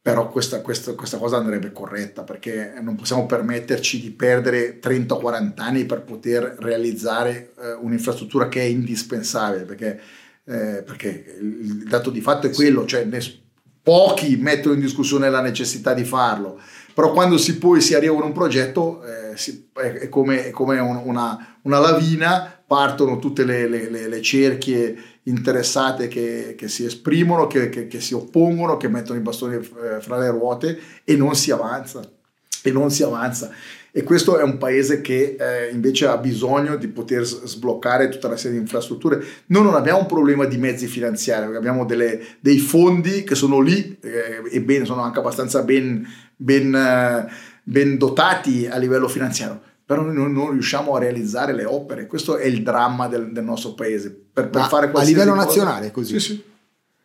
[0.01, 5.17] però questa, questa, questa cosa andrebbe corretta perché non possiamo permetterci di perdere 30 o
[5.17, 9.99] 40 anni per poter realizzare eh, un'infrastruttura che è indispensabile perché
[10.45, 13.19] eh, perché il dato di fatto è quello, cioè ne,
[13.81, 16.59] pochi mettono in discussione la necessità di farlo,
[16.93, 20.51] però quando si poi si arriva a un progetto eh, si, è, è, come, è
[20.51, 26.67] come un, una, una, lavina, partono tutte le, le, le, le cerchie interessate che, che
[26.67, 30.79] si esprimono, che, che, che, si oppongono, che mettono i bastoni eh, fra le ruote
[31.03, 32.01] e non si avanza.
[32.65, 33.51] E non si avanza.
[33.95, 38.37] E questo è un paese che eh, invece ha bisogno di poter sbloccare tutta una
[38.37, 39.23] serie di infrastrutture.
[39.47, 43.99] Noi non abbiamo un problema di mezzi finanziari, abbiamo delle, dei fondi che sono lì
[44.01, 47.31] eh, e ben, sono anche abbastanza ben, ben, eh,
[47.61, 52.07] ben, dotati a livello finanziario, però noi non, non, riusciamo a realizzare le opere.
[52.07, 54.09] Questo è il dramma del, del nostro paese.
[54.33, 56.19] Per, per fare a livello cosa, nazionale così?
[56.19, 56.43] Sì, sì.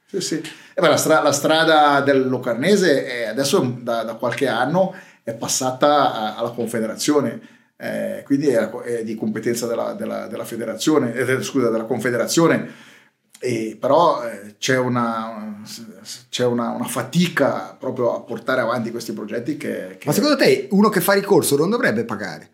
[0.07, 0.35] sì, sì.
[0.37, 4.95] Eh beh, la, stra- la, strada del Locarnese è adesso da, da qualche anno
[5.29, 7.41] è passata alla Confederazione,
[7.77, 12.87] eh, quindi è, è, di competenza della, della, della federazione, eh, scusa, della Confederazione.
[13.39, 15.63] e però eh, c'è, una,
[16.31, 20.07] c'è una, una, fatica proprio a portare avanti questi progetti che, che...
[20.07, 22.51] Ma secondo te uno che fa ricorso non dovrebbe pagare?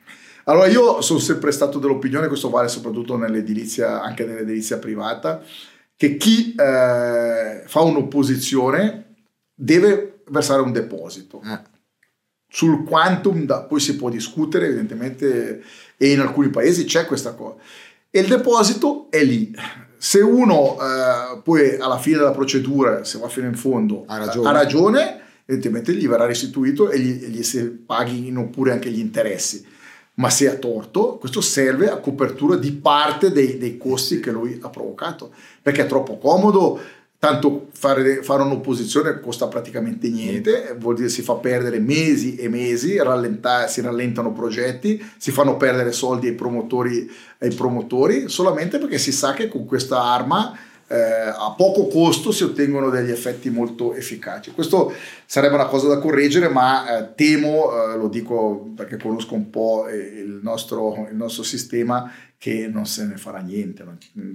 [0.46, 5.40] Allora io sono sempre stato dell'opinione, questo vale soprattutto nell'edilizia, anche nell'edilizia privata,
[5.96, 9.14] che chi eh, fa un'opposizione
[9.54, 11.40] deve versare un deposito.
[11.44, 11.73] Eh.
[12.54, 15.60] Sul quantum da, poi si può discutere evidentemente
[15.96, 17.56] e in alcuni paesi c'è questa cosa.
[18.08, 19.52] E il deposito è lì
[20.04, 24.48] se uno eh, poi alla fine della procedura, se va fino in fondo, ha ragione,
[24.48, 29.66] ha ragione evidentemente gli verrà restituito e gli, gli si paghino pure anche gli interessi.
[30.16, 34.58] Ma se ha torto, questo serve a copertura di parte dei, dei costi che lui
[34.60, 36.78] ha provocato, perché è troppo comodo
[37.24, 42.98] tanto fare, fare, un'opposizione costa praticamente niente, vuol dire si fa perdere mesi e mesi,
[42.98, 49.10] rallenta, si rallentano progetti, si fanno perdere soldi ai promotori, ai promotori solamente perché si
[49.10, 50.54] sa che con questa arma
[50.86, 54.52] eh, a poco costo si ottengono degli effetti molto efficaci.
[54.52, 54.92] Questo
[55.26, 59.88] sarebbe una cosa da correggere, ma eh, temo, eh, lo dico perché conosco un po'
[59.88, 63.84] il nostro, il nostro sistema, che non se ne farà niente.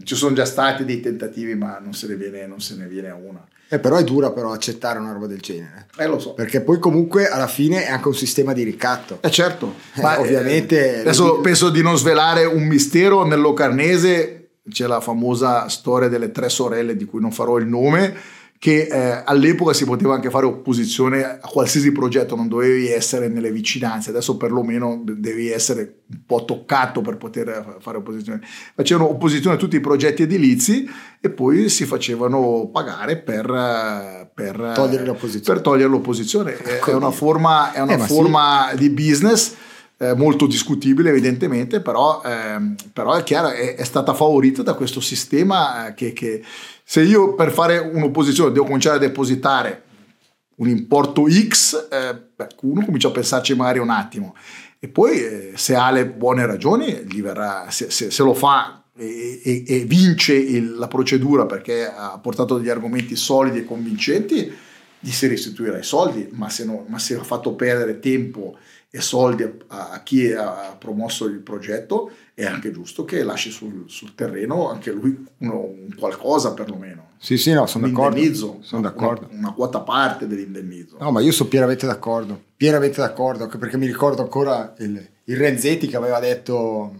[0.03, 3.11] Ci sono già stati dei tentativi, ma non se ne viene, non se ne viene
[3.11, 3.45] una.
[3.71, 5.85] Eh, però è dura però accettare una roba del genere.
[5.95, 6.33] Eh, lo so.
[6.33, 9.19] Perché poi comunque alla fine è anche un sistema di ricatto.
[9.21, 9.75] Eh, certo.
[9.93, 10.95] Eh, ma ovviamente...
[10.95, 13.25] Eh, adesso penso di non svelare un mistero.
[13.25, 14.38] Nell'Ocarnese
[14.69, 19.23] c'è la famosa storia delle tre sorelle di cui non farò il nome che eh,
[19.25, 24.35] all'epoca si poteva anche fare opposizione a qualsiasi progetto, non dovevi essere nelle vicinanze, adesso
[24.35, 28.41] perlomeno devi essere un po' toccato per poter fare opposizione.
[28.75, 30.85] Facevano opposizione a tutti i progetti edilizi
[31.21, 33.45] e poi si facevano pagare per,
[34.35, 35.53] per, togliere, l'opposizione.
[35.53, 36.57] Per togliere l'opposizione.
[36.85, 38.77] È una forma, è una eh, forma sì.
[38.77, 39.55] di business
[40.01, 45.01] eh, molto discutibile evidentemente, però, ehm, però è chiaro, è, è, stata favorita da questo
[45.01, 46.41] sistema eh, che, che,
[46.83, 49.83] se io per fare un'opposizione devo cominciare a depositare
[50.55, 54.35] un importo X, eh, uno comincia a pensarci magari un attimo.
[54.79, 58.85] E poi eh, se ha le buone ragioni, gli verrà, se, se, se lo fa
[58.95, 64.49] e, e, e vince il, la procedura perché ha portato degli argomenti solidi e convincenti,
[65.01, 68.57] gli si restituirà i soldi, ma se, no, ma se ha fatto perdere tempo
[68.91, 73.83] e soldi a, a, chi ha promosso il progetto, è anche giusto che lasci sul,
[73.87, 77.07] sul terreno anche lui uno, un qualcosa perlomeno.
[77.17, 78.59] Sì, sì, no, sono d'accordo.
[78.61, 79.27] Sono d'accordo.
[79.29, 80.97] Una, una, quota parte dell'indennizzo.
[80.99, 85.37] No, ma io sono pienamente d'accordo, pienamente d'accordo, anche perché mi ricordo ancora il, il
[85.37, 86.95] Renzetti che aveva detto,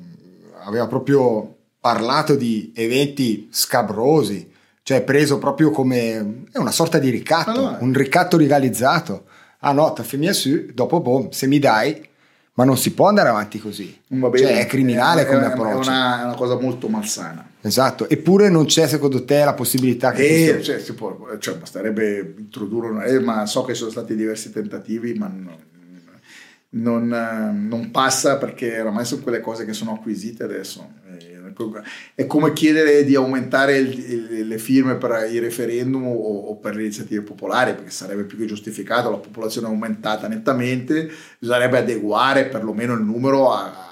[0.65, 4.51] aveva proprio parlato di eventi scabrosi,
[4.83, 7.77] cioè preso proprio come una sorta di ricatto, allora.
[7.79, 9.23] un ricatto legalizzato
[9.59, 12.07] ah no, taffemia su, dopo boom, se mi dai,
[12.53, 14.01] ma non si può andare avanti così.
[14.07, 14.37] Bene.
[14.37, 15.89] Cioè, è criminale è, come è, approccio.
[15.89, 17.51] È una, è una, cosa molto malsana.
[17.61, 20.57] Esatto, eppure non c'è secondo te la possibilità che...
[20.57, 25.13] Eh, cioè, si può, cioè, basterebbe introdurre, eh, ma so che sono stati diversi tentativi,
[25.13, 25.57] ma non,
[26.71, 30.85] non, non passa perché oramai sono quelle cose che sono acquisite adesso.
[32.15, 36.75] È come chiedere di aumentare il, il, le firme per i referendum o, o, per
[36.75, 42.45] le iniziative popolari, perché sarebbe più che giustificato, la popolazione è aumentata nettamente, bisognerebbe adeguare
[42.45, 43.87] perlomeno il numero a,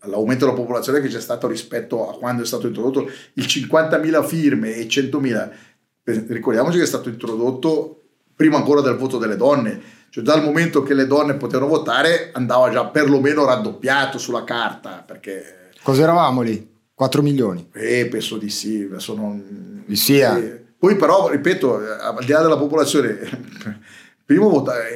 [0.00, 4.74] all'aumento della popolazione che c'è stato rispetto a quando è stato introdotto il 50.000 firme
[4.74, 5.50] e 100.000.
[6.28, 8.02] Ricordiamoci che è stato introdotto
[8.34, 12.70] prima ancora del voto delle donne, cioè dal momento che le donne potevano votare andava
[12.70, 16.66] già perlomeno raddoppiato sulla carta, perché Cosa eravamo lì?
[16.94, 17.68] 4 milioni?
[17.74, 18.88] Eh, penso di sì.
[19.08, 19.82] Non...
[19.84, 20.38] Di sia.
[20.38, 20.64] Eh.
[20.78, 23.18] Poi però, ripeto, al di là della popolazione,
[24.24, 24.46] prima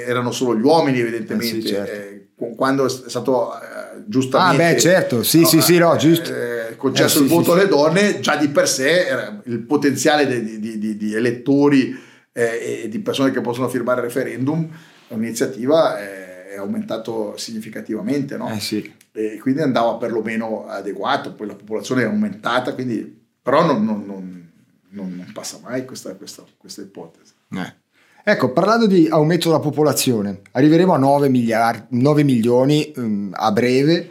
[0.07, 1.59] erano solo gli uomini evidentemente.
[1.59, 1.93] Eh sì, certo.
[1.93, 4.63] eh, quando è stato eh, giustamente...
[4.63, 6.35] Ah beh certo, sì no, sì sì, no, giusto.
[6.35, 7.59] Eh, concesso il sì, voto sì.
[7.59, 9.09] alle donne, già di per sé
[9.45, 11.95] il potenziale di, di, di, di elettori
[12.33, 14.67] e di persone che possono firmare il referendum,
[15.09, 18.39] un'iniziativa è aumentato significativamente.
[18.39, 18.49] No?
[18.55, 23.85] Eh sì e quindi andava perlomeno adeguato, poi la popolazione è aumentata, quindi, però non,
[23.85, 24.49] non, non,
[24.91, 27.33] non passa mai questa, questa, questa ipotesi.
[27.51, 27.75] Eh.
[28.23, 34.09] Ecco, parlando di aumento della popolazione, arriveremo a 9, miliardi, 9 milioni um, a breve,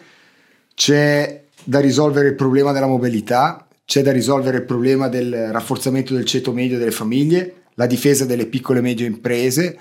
[0.75, 6.25] c'è da risolvere il problema della mobilità, c'è da risolvere il problema del rafforzamento del
[6.25, 9.79] ceto medio delle famiglie, la difesa delle piccole e medie imprese,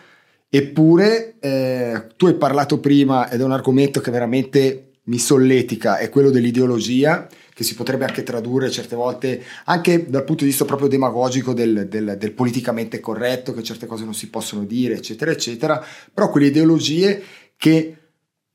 [0.48, 6.08] eppure eh, tu hai parlato prima ed è un argomento che veramente mi solletica è
[6.08, 10.88] quello dell'ideologia, che si potrebbe anche tradurre certe volte anche dal punto di vista proprio
[10.88, 15.82] demagogico del, del, del, politicamente corretto, che certe cose non si possono dire, eccetera, eccetera,
[16.12, 17.22] però quelle ideologie
[17.56, 17.96] che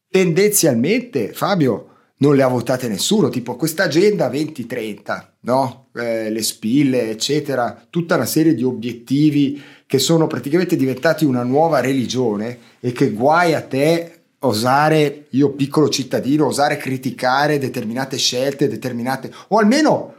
[0.08, 1.88] tendenzialmente, Fabio,
[2.18, 5.88] non le ha votate nessuno, tipo questa agenda 2030, no?
[5.96, 11.80] Eh, le spille, eccetera, tutta una serie di obiettivi che sono praticamente diventati una nuova
[11.80, 19.32] religione e che guai a te osare, io piccolo cittadino, osare criticare determinate scelte, determinate,
[19.50, 20.16] o almeno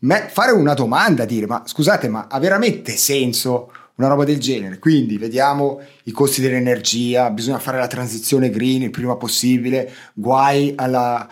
[0.00, 4.78] me, fare una domanda, dire ma scusate, ma ha veramente senso una roba del genere?
[4.78, 11.28] Quindi vediamo i costi dell'energia, bisogna fare la transizione green il prima possibile, guai alla,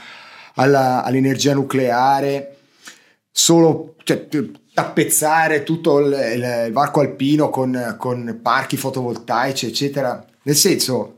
[0.55, 2.57] alla, all'energia nucleare,
[3.31, 4.29] solo cioè,
[4.75, 10.25] tappezzare tutto il, il, il varco alpino con, con parchi fotovoltaici, eccetera.
[10.43, 11.14] Nel senso,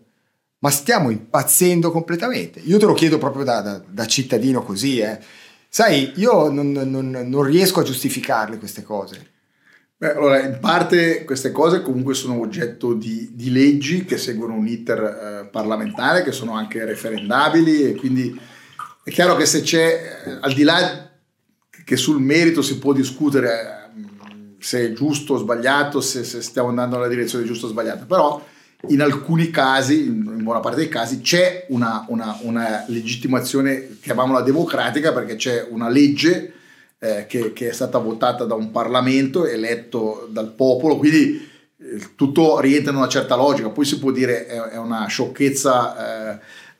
[0.67, 2.59] ma stiamo impazzendo completamente.
[2.59, 5.17] Io te lo chiedo proprio da, da, da cittadino così, eh.
[5.69, 9.31] Sai, io non, non, non, riesco a giustificarle queste cose.
[9.97, 14.67] Beh, allora, in parte queste cose comunque sono oggetto di, di leggi che seguono un
[14.67, 18.37] iter eh, parlamentare, che sono anche referendabili e quindi
[19.05, 21.11] è chiaro che se c'è, eh, al di là
[21.85, 26.71] che sul merito si può discutere eh, se è giusto o sbagliato, se, se stiamo
[26.71, 28.43] andando nella direzione giusta o sbagliata, però
[28.89, 35.12] in alcuni casi, in buona parte dei casi, c'è una, una, una legittimazione, chiamiamola democratica,
[35.12, 36.53] perché c'è una legge
[36.99, 41.49] eh, che, che, è stata votata da un Parlamento eletto dal popolo, quindi
[41.79, 43.70] eh, tutto rientra in una certa logica.
[43.70, 46.39] Poi si può dire è, è una sciocchezza eh,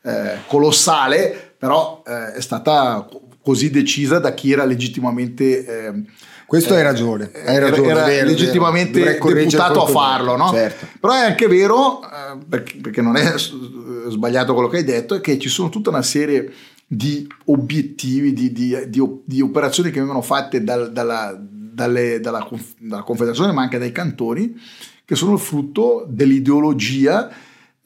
[0.09, 3.07] eh colossale, però eh, è stata
[3.41, 6.05] così decisa da chi era legittimamente
[6.47, 10.49] eh, questo hai ragione, hai ragione era, era legittimamente deputato a farlo, no?
[10.49, 10.87] certo.
[10.99, 15.21] Però è anche vero, eh, perché, perché, non è sbagliato quello che hai detto, è
[15.21, 16.51] che ci sono tutta una serie
[16.87, 22.47] di obiettivi, di, di, di, di operazioni che vengono fatte dal, dalla, dalle, dalla,
[22.79, 24.55] dalla, Confederazione, ma anche dai cantoni,
[25.03, 27.29] che sono il frutto dell'ideologia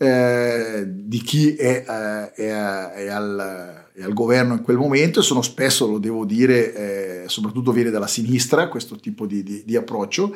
[0.02, 2.52] eh, di chi è, eh, è,
[2.92, 7.24] è al e al governo in quel momento e sono spesso, lo devo dire, eh,
[7.28, 10.36] soprattutto viene dalla sinistra questo tipo di, di, di approccio.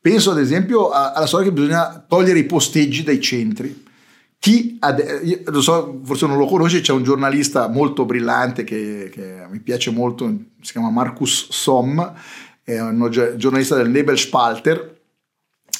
[0.00, 3.84] Penso ad esempio a, alla storia che bisogna togliere i posteggi dai centri.
[4.38, 9.46] Chi, ade- lo so, forse non lo conosci, c'è un giornalista molto brillante che, che
[9.50, 10.26] mi piace molto,
[10.60, 12.00] si chiama Marcus Somm,
[12.62, 15.00] è un giornalista del Nebelspalter,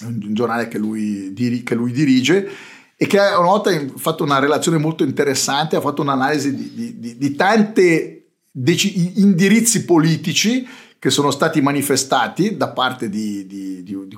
[0.02, 2.48] un giornale che lui, che lui dirige
[2.96, 6.98] e che una volta ha fatto una relazione molto interessante, ha fatto un'analisi di, di,
[6.98, 10.66] di, di tanti dec- indirizzi politici
[10.98, 13.46] che sono stati manifestati da parte di,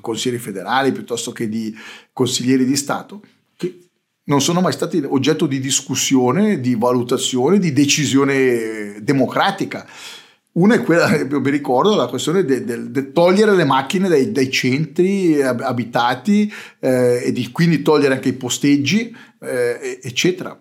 [0.00, 1.76] consiglieri federali piuttosto che di
[2.12, 3.20] consiglieri di Stato,
[3.56, 3.88] che
[4.24, 9.86] non sono mai stati oggetto di discussione, di valutazione, di decisione democratica.
[10.58, 16.52] Una è quella, mi ricordo, la questione di togliere le macchine dai, dai centri abitati
[16.80, 20.58] eh, e di quindi togliere anche i posteggi, eh, eccetera.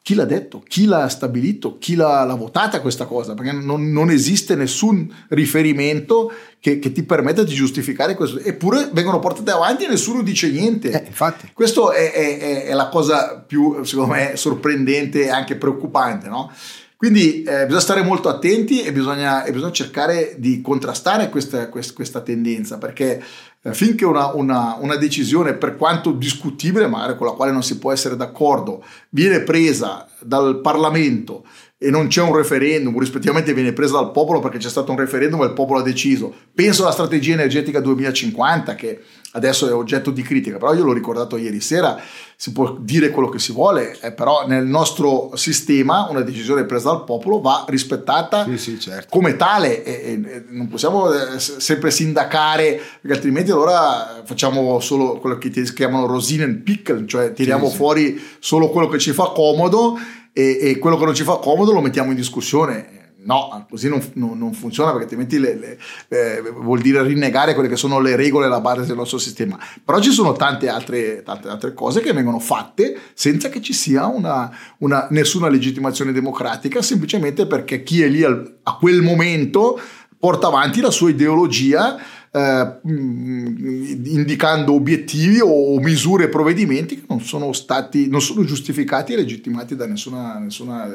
[0.00, 0.62] Chi l'ha detto?
[0.66, 1.78] Chi l'ha stabilito?
[1.78, 3.34] Chi l'ha, l'ha votata questa cosa?
[3.34, 6.30] Perché non, non esiste nessun riferimento
[6.60, 8.38] che, che, ti permetta di giustificare questo.
[8.38, 10.90] Eppure vengono portate avanti e nessuno dice niente.
[10.90, 11.50] Eh, infatti.
[11.54, 16.50] Questa è, è, è, la cosa più, secondo me, sorprendente e anche preoccupante, no?
[16.96, 21.92] Quindi eh, bisogna stare molto attenti e bisogna, e bisogna cercare di contrastare questa, questa,
[21.92, 23.22] questa tendenza perché
[23.62, 27.78] eh, finché una, una, una, decisione, per quanto discutibile, magari con la quale non si
[27.78, 31.44] può essere d'accordo, viene presa dal Parlamento
[31.78, 35.42] e non c'è un referendum, rispettivamente viene presa dal popolo perché c'è stato un referendum
[35.42, 36.32] e il popolo ha deciso.
[36.54, 39.00] Penso alla strategia energetica 2050 che
[39.34, 42.00] adesso è oggetto di critica, però io l'ho ricordato ieri sera,
[42.36, 46.90] si può dire quello che si vuole, eh, però nel nostro sistema una decisione presa
[46.90, 49.08] dal popolo va rispettata sì, sì, certo.
[49.10, 55.38] come tale e, e non possiamo eh, sempre sindacare perché altrimenti allora facciamo solo quello
[55.38, 59.32] che ti chiamano rosine and pickle, cioè tiriamo sì, fuori solo quello che ci fa
[59.34, 59.98] comodo
[60.32, 64.02] e, e quello che non ci fa comodo lo mettiamo in discussione No, così non,
[64.14, 68.16] non, non funziona perché altrimenti le, le, eh, vuol dire rinnegare quelle che sono le
[68.16, 69.58] regole alla base del nostro sistema.
[69.82, 74.06] Però ci sono tante altre, tante altre cose che vengono fatte senza che ci sia
[74.06, 79.80] una, una, nessuna legittimazione democratica, semplicemente perché chi è lì al, a quel momento
[80.18, 81.98] porta avanti la sua ideologia
[82.30, 89.16] eh, indicando obiettivi o misure e provvedimenti che non sono stati non sono giustificati e
[89.16, 90.92] legittimati da nessuna, nessuna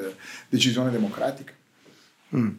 [0.50, 1.54] decisione democratica.
[2.36, 2.50] Mm.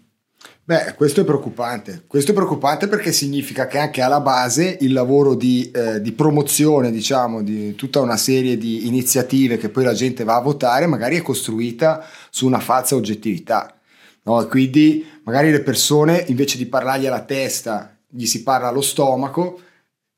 [0.65, 2.05] Beh, questo è preoccupante.
[2.07, 6.93] Questo è preoccupante perché significa che anche alla base il lavoro di, eh, di, promozione,
[6.93, 11.17] diciamo, di tutta una serie di iniziative che poi la gente va a votare, magari
[11.17, 13.75] è costruita su una falsa oggettività.
[14.23, 14.47] No?
[14.47, 19.59] quindi magari le persone, invece di parlargli alla testa, gli si parla allo stomaco,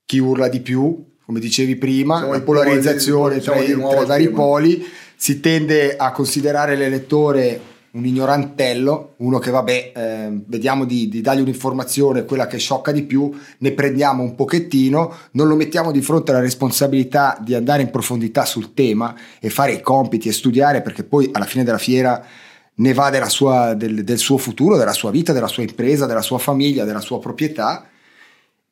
[0.05, 4.85] chi urla di più, come dicevi prima, siamo la polarizzazione tra, tra i vari poli,
[5.17, 11.43] si tende a considerare l'elettore un ignorantello, uno che vabbè, eh, vediamo di, di, dargli
[11.43, 16.31] un'informazione, quella che sciocca di più, ne prendiamo un pochettino, non lo mettiamo di fronte
[16.31, 21.05] alla responsabilità di andare in profondità sul tema e fare i compiti e studiare perché
[21.05, 22.25] poi alla fine della fiera
[22.75, 26.39] ne va sua, del, del suo futuro, della sua vita, della sua impresa, della sua
[26.39, 27.87] famiglia, della sua proprietà.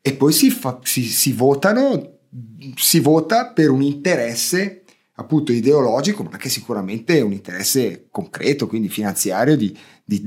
[0.00, 2.20] E poi si, fa, si, si votano,
[2.74, 4.79] si vota per un interesse
[5.20, 10.22] appunto ideologico, ma che sicuramente è un interesse concreto, quindi finanziario di, di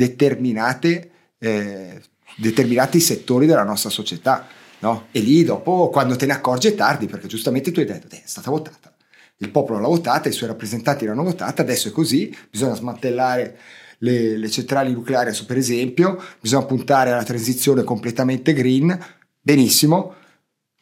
[1.39, 2.01] eh,
[2.37, 4.47] determinati settori della nostra società.
[4.79, 5.07] No?
[5.11, 8.21] E lì dopo, quando te ne accorgi è tardi, perché giustamente tu hai detto, è
[8.23, 8.93] stata votata.
[9.37, 13.57] Il popolo l'ha votata, i suoi rappresentanti l'hanno votata, adesso è così, bisogna smantellare
[13.99, 18.97] le, le centrali nucleari, per esempio, bisogna puntare alla transizione completamente green,
[19.41, 20.15] benissimo,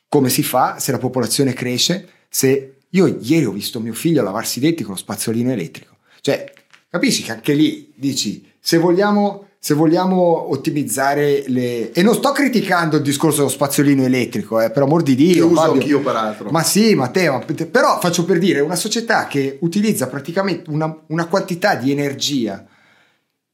[0.09, 4.59] come si fa se la popolazione cresce, se io ieri ho visto mio figlio lavarsi
[4.59, 5.97] i denti con lo spazzolino elettrico.
[6.21, 6.51] Cioè,
[6.89, 11.91] capisci che anche lì dici, se vogliamo, se vogliamo ottimizzare le...
[11.91, 15.47] E non sto criticando il discorso dello spazzolino elettrico, eh, per amor di Dio.
[15.47, 15.73] Che uso Fabio.
[15.73, 16.49] anch'io peraltro.
[16.49, 21.75] Ma sì, Matteo, però faccio per dire, una società che utilizza praticamente una, una quantità
[21.75, 22.65] di energia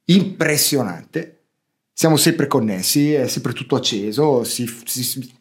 [0.05, 1.33] impressionante,
[1.93, 5.36] siamo sempre connessi, è sempre tutto acceso, si, si,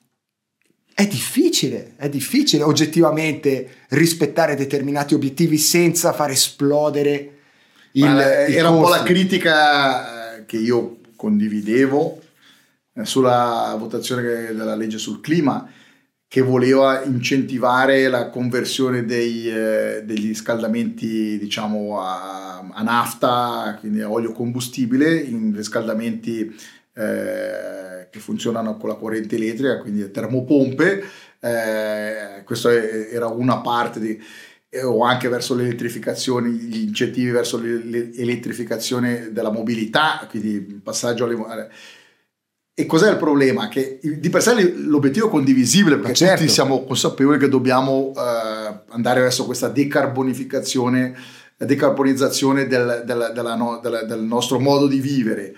[0.99, 7.32] è difficile, è difficile oggettivamente rispettare determinati obiettivi senza far esplodere
[7.92, 8.72] il, il Era costo.
[8.72, 12.22] un po' la critica eh, che io condividevo
[12.94, 14.22] eh, sulla votazione
[14.55, 15.70] della legge sul clima
[16.26, 24.11] che voleva incentivare la conversione dei, eh, degli scaldamenti diciamo a, a, nafta, quindi a
[24.11, 26.57] olio combustibile, in riscaldamenti
[26.94, 31.05] eh, che funzionano con la corrente elettrica, quindi termopompe.
[31.41, 34.21] Eh, questa era una parte di,
[34.69, 41.71] eh, o anche verso l'elettrificazione, gli incentivi verso l'elettrificazione della mobilità, quindi passaggio alle...
[42.79, 43.69] E cos'è il problema?
[43.69, 46.41] Che di per sé l'obiettivo è condivisibile perché certo.
[46.41, 51.17] tutti siamo consapevoli che dobbiamo eh, andare verso questa decarbonificazione,
[51.57, 55.55] decarbonizzazione del, del, della no, del, del nostro modo di vivere.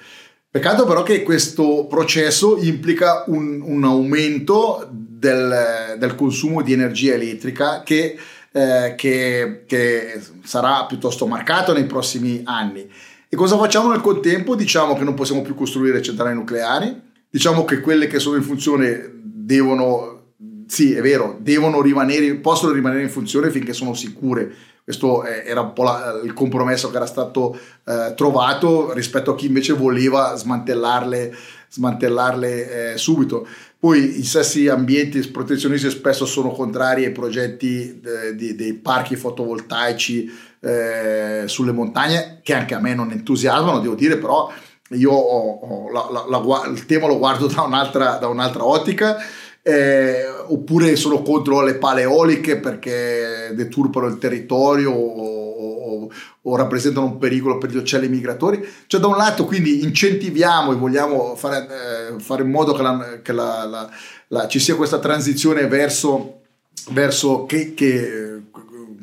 [0.50, 7.82] Peccato però che questo processo implica un, un aumento del, del, consumo di energia elettrica
[7.82, 8.16] che,
[8.50, 12.90] eh, che, che, sarà piuttosto marcato nei prossimi anni.
[13.28, 14.54] E cosa facciamo nel contempo?
[14.54, 19.20] Diciamo che non possiamo più costruire centrali nucleari, diciamo che quelle che sono in funzione
[19.22, 20.32] devono,
[20.66, 24.50] sì è vero, devono rimanere, possono rimanere in funzione finché sono sicure
[24.88, 29.44] questo era un po' la, il compromesso che era stato eh, trovato rispetto a chi
[29.44, 31.36] invece voleva smantellarle,
[31.68, 33.46] smantellarle eh, subito.
[33.78, 40.32] Poi i stessi ambienti protezionisti spesso sono contrari ai progetti eh, di, dei parchi fotovoltaici
[40.60, 44.50] eh, sulle montagne, che anche a me non entusiasmano, devo dire, però
[44.92, 49.18] io ho, ho la, la, il tema lo guardo da un'altra, da un'altra ottica
[49.68, 56.10] eh, oppure sono contro le pale eoliche perché deturpano il territorio o, o,
[56.40, 58.66] o, rappresentano un pericolo per gli uccelli migratori.
[58.86, 63.18] Cioè, da un lato, quindi incentiviamo e vogliamo fare, eh, fare in modo che, la,
[63.22, 63.90] che la,
[64.28, 66.40] la, ci sia questa transizione verso,
[66.92, 68.40] verso che, che,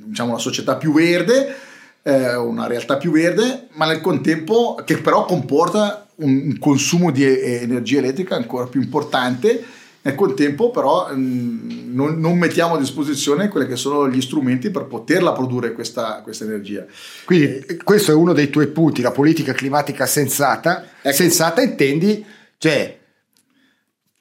[0.06, 1.58] diciamo, una società più verde.
[2.02, 7.24] Eh, una realtà più verde, ma nel contempo che però comporta un, un consumo di
[7.24, 9.75] energia elettrica ancora più importante
[10.06, 14.86] nel contempo però mh, non, non, mettiamo a disposizione quelli che sono gli strumenti per
[14.86, 16.86] poterla produrre questa, questa energia.
[17.26, 20.86] Quindi eh, questo è uno dei tuoi punti, la politica climatica sensata.
[21.02, 21.16] Ecco.
[21.16, 22.24] Sensata intendi,
[22.60, 23.00] cioè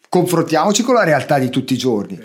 [0.09, 2.18] confrontiamoci con la realtà di tutti i giorni.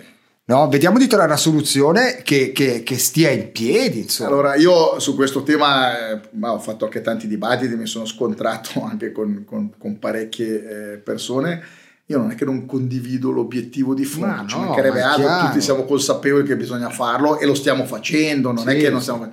[0.45, 0.70] No?
[0.70, 3.99] Vediamo di trovare una soluzione che, che, che, stia in piedi.
[3.99, 4.30] Insomma.
[4.30, 9.12] Allora, io su questo tema eh, ho fatto anche tanti dibattiti, mi sono scontrato anche
[9.12, 14.41] con, con, con parecchie eh, persone io non è che non condivido l'obiettivo di fondo,
[14.41, 15.47] ma ci no, mancherebbe altro, chiaro.
[15.47, 19.01] tutti siamo consapevoli che bisogna farlo e lo stiamo facendo, non sì, è che non
[19.01, 19.32] stiamo...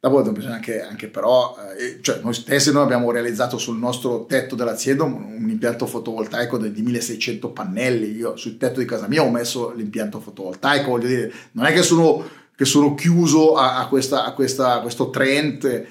[0.00, 4.54] Dopo bisogna anche, anche però, eh, cioè noi stessi noi abbiamo realizzato sul nostro tetto
[4.54, 9.30] dell'azienda un, un impianto fotovoltaico di 1600 pannelli, io sul tetto di casa mia ho
[9.30, 14.24] messo l'impianto fotovoltaico, voglio dire, non è che sono, che sono chiuso a, a, questa,
[14.24, 15.86] a, questa, a questo trend,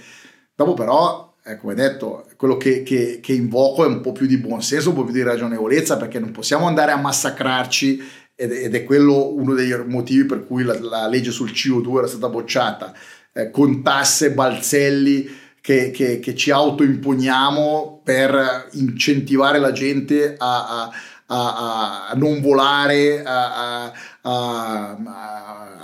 [0.56, 4.38] dopo però eh, come detto, quello che, che, che, invoco è un po' più di
[4.38, 8.02] buonsenso, un po' più di ragionevolezza, perché non possiamo andare a massacrarci
[8.36, 12.08] ed, ed è quello uno dei motivi per cui la, la legge sul CO2 era
[12.08, 12.94] stata bocciata,
[13.34, 20.92] eh, con tasse, balzelli che, che, ci autoimponiamo per incentivare la gente a, a,
[21.26, 23.92] a, a non volare, a,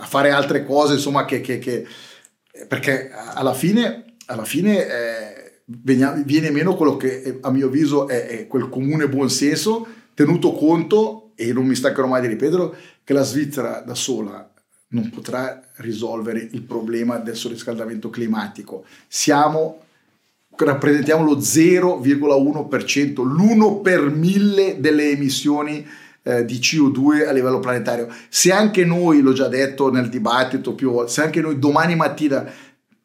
[0.06, 1.86] fare altre cose, insomma, che,
[2.68, 8.47] perché alla fine, alla fine eh, viene meno quello che a mio avviso è, è
[8.47, 13.84] quel comune buonsenso, tenuto conto, e non mi stancherò mai di ripeterlo, che la Svizzera
[13.86, 14.49] da sola
[14.89, 18.86] non potrà risolvere il problema del surriscaldamento climatico.
[19.07, 19.82] Siamo,
[20.55, 25.86] rappresentiamo lo 0,1%, l'1 per mille delle emissioni
[26.21, 28.07] eh, di CO2 a livello planetario.
[28.30, 32.45] Se anche noi, l'ho già detto nel dibattito più volte, se anche noi domani mattina,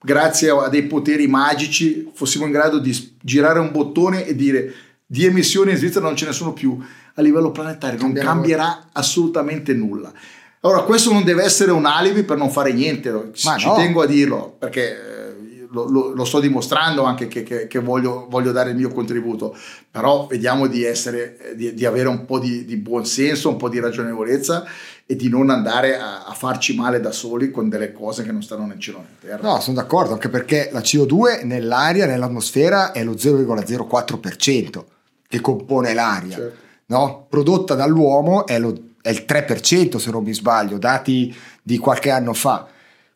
[0.01, 4.73] grazie a dei poteri magici, fossimo in grado di girare un bottone e dire
[5.07, 6.79] di emissioni in Svizzera non ce ne sono più,
[7.15, 10.13] a livello planetario non cambierà assolutamente nulla.
[10.61, 13.75] Allora, questo non deve essere un alibi per non fare niente, ci no.
[13.77, 15.28] tengo a dirlo, perché eh,
[15.71, 19.57] lo, lo, lo, sto dimostrando anche che, che, che voglio, voglio, dare il mio contributo,
[19.91, 23.81] però vediamo di, essere, di, di avere un po' di, di buonsenso, un po' di
[23.81, 24.65] ragionevolezza
[25.05, 28.43] e di non andare a, a, farci male da soli con delle cose che non
[28.43, 29.49] stanno nel cielo né terra.
[29.49, 34.85] No, sono d'accordo, anche perché la CO2 nell'aria, nell'atmosfera è lo 0,04%
[35.29, 36.57] che compone l'aria, certo.
[36.87, 37.27] no?
[37.29, 42.35] prodotta dall'uomo è lo è il 3% se non mi sbaglio, dati di qualche anno
[42.35, 42.67] fa.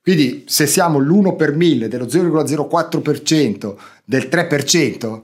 [0.02, 3.74] Quindi se siamo l'1 per 1000 dello 0,04%
[4.04, 5.20] del 3%,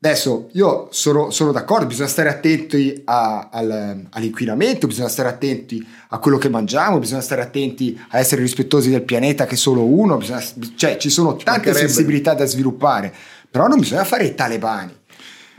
[0.00, 6.18] adesso io sono, sono d'accordo, bisogna stare attenti a, al, all'inquinamento, bisogna stare attenti a
[6.18, 10.16] quello che mangiamo, bisogna stare attenti a essere rispettosi del pianeta che è solo uno,
[10.16, 10.42] bisogna,
[10.74, 13.14] cioè ci sono tante sensibilità da sviluppare,
[13.48, 14.92] però non bisogna fare i talebani,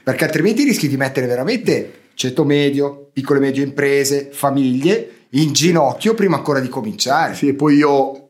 [0.03, 6.13] perché altrimenti rischi di mettere veramente ceto medio, piccole e medie imprese, famiglie in ginocchio
[6.13, 7.35] prima ancora di cominciare.
[7.35, 8.22] Sì, e poi io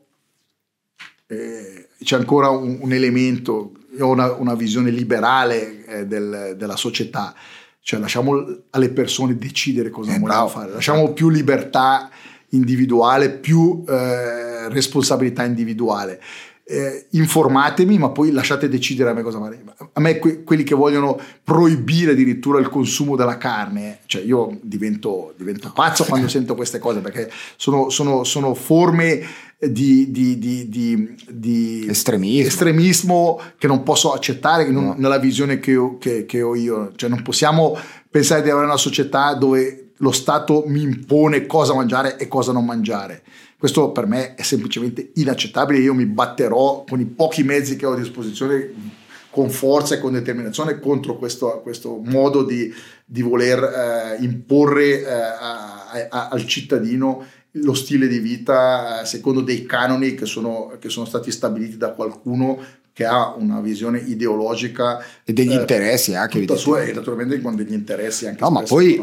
[1.28, 7.34] eh, c'è ancora un, un, elemento, ho una, una visione liberale eh, del, della società,
[7.82, 12.10] cioè lasciamo alle persone decidere cosa eh, vogliono fare, lasciamo più libertà
[12.50, 16.22] individuale, più eh, responsabilità individuale.
[16.66, 19.62] Eh, informatemi, ma poi lasciate decidere a me cosa fare.
[19.92, 25.34] A me que- quelli che vogliono proibire addirittura il consumo della carne, cioè io divento,
[25.36, 29.22] divento pazzo quando sento queste cose perché sono, sono, sono forme
[29.70, 32.48] di, di, di, di estremismo.
[32.48, 33.42] estremismo.
[33.58, 34.96] che non posso accettare non, no.
[34.98, 36.92] nella visione che ho, che, che ho io.
[36.96, 37.78] Cioè non possiamo
[38.10, 42.66] pensare di avere una società dove lo Stato mi impone cosa mangiare e cosa non
[42.66, 43.24] mangiare.
[43.58, 45.80] Questo per me è semplicemente inaccettabile.
[45.80, 50.12] Io mi batterò con i pochi mezzi che ho a disposizione con forza e con
[50.12, 52.72] determinazione contro questo, questo modo di,
[53.06, 57.26] di voler eh, imporre eh, a, a, al cittadino
[57.58, 61.92] lo stile di vita eh, secondo dei canoni che sono, che sono stati stabiliti da
[61.92, 62.60] qualcuno
[62.94, 67.74] che ha una visione ideologica e degli eh, interessi anche sua, e naturalmente con degli
[67.74, 69.02] interessi anche no ma poi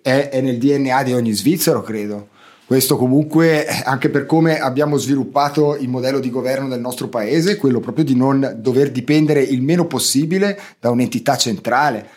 [0.00, 2.28] è, è, nel DNA di ogni svizzero credo.
[2.64, 7.80] Questo comunque anche per come abbiamo sviluppato il modello di governo del nostro paese, quello
[7.80, 12.08] proprio di non dover dipendere il meno possibile da un'entità centrale.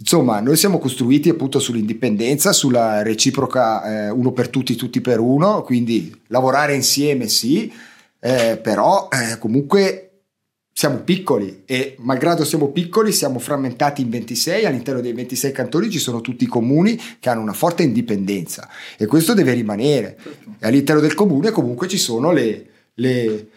[0.00, 5.60] Insomma, noi siamo costruiti appunto sull'indipendenza, sulla reciproca eh, uno per tutti, tutti per uno,
[5.62, 7.70] quindi lavorare insieme sì,
[8.18, 10.06] eh, però eh, comunque
[10.72, 15.98] siamo piccoli e malgrado siamo piccoli siamo frammentati in 26, all'interno dei 26 cantoni ci
[15.98, 20.16] sono tutti i comuni che hanno una forte indipendenza e questo deve rimanere.
[20.58, 23.48] E all'interno del comune comunque ci sono le, le,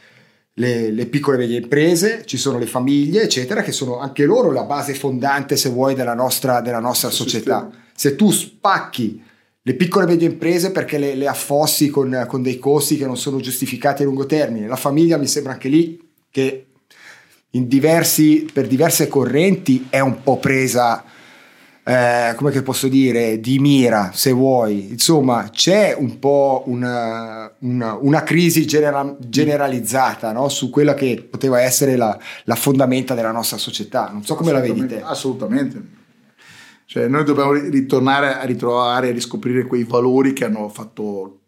[0.56, 4.52] le, le piccole e medie imprese, ci sono le famiglie, eccetera, che sono anche loro
[4.52, 7.70] la base fondante, se vuoi, della nostra, della nostra società.
[7.96, 9.22] Se tu spacchi
[9.62, 13.18] le piccole e medie imprese perché le, le affossi con, con dei costi che non
[13.18, 16.00] sono giustificati a lungo termine, la famiglia mi sembra anche lì
[16.30, 16.68] che
[17.50, 21.04] diversi, per diverse correnti è un po' presa,
[21.86, 24.92] eh, come posso dire, di mira, se vuoi.
[24.92, 30.48] Insomma, c'è un po' una, una, una crisi genera- generalizzata no?
[30.48, 34.10] su quella che poteva essere la, la, fondamenta della nostra società.
[34.12, 35.02] Non so come la vedi te.
[35.02, 36.02] Assolutamente.
[36.86, 41.40] Cioè, noi dobbiamo ritornare a ritrovare, a riscoprire quei valori che hanno fatto,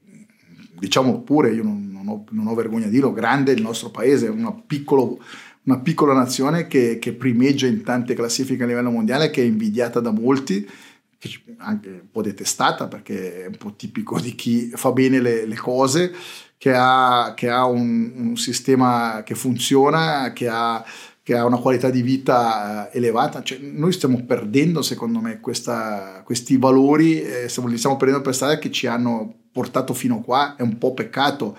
[0.80, 4.28] diciamo pure, io non, non, ho, non ho vergogna di dirlo, grande il nostro paese,
[4.28, 5.20] un piccolo
[5.66, 10.00] una piccola nazione che, che, primeggia in tante classifiche a livello mondiale, che è invidiata
[10.00, 10.68] da molti,
[11.58, 15.56] anche un po' detestata perché è un po' tipico di chi fa bene le, le
[15.56, 16.14] cose,
[16.58, 20.84] che ha, che ha un, un, sistema che funziona, che ha,
[21.22, 23.42] che ha una qualità di vita eh, elevata.
[23.42, 28.60] Cioè, noi stiamo perdendo, secondo me, questa, questi valori, eh, li stiamo perdendo per strada
[28.60, 31.58] che ci hanno portato fino a qua, è un po' peccato.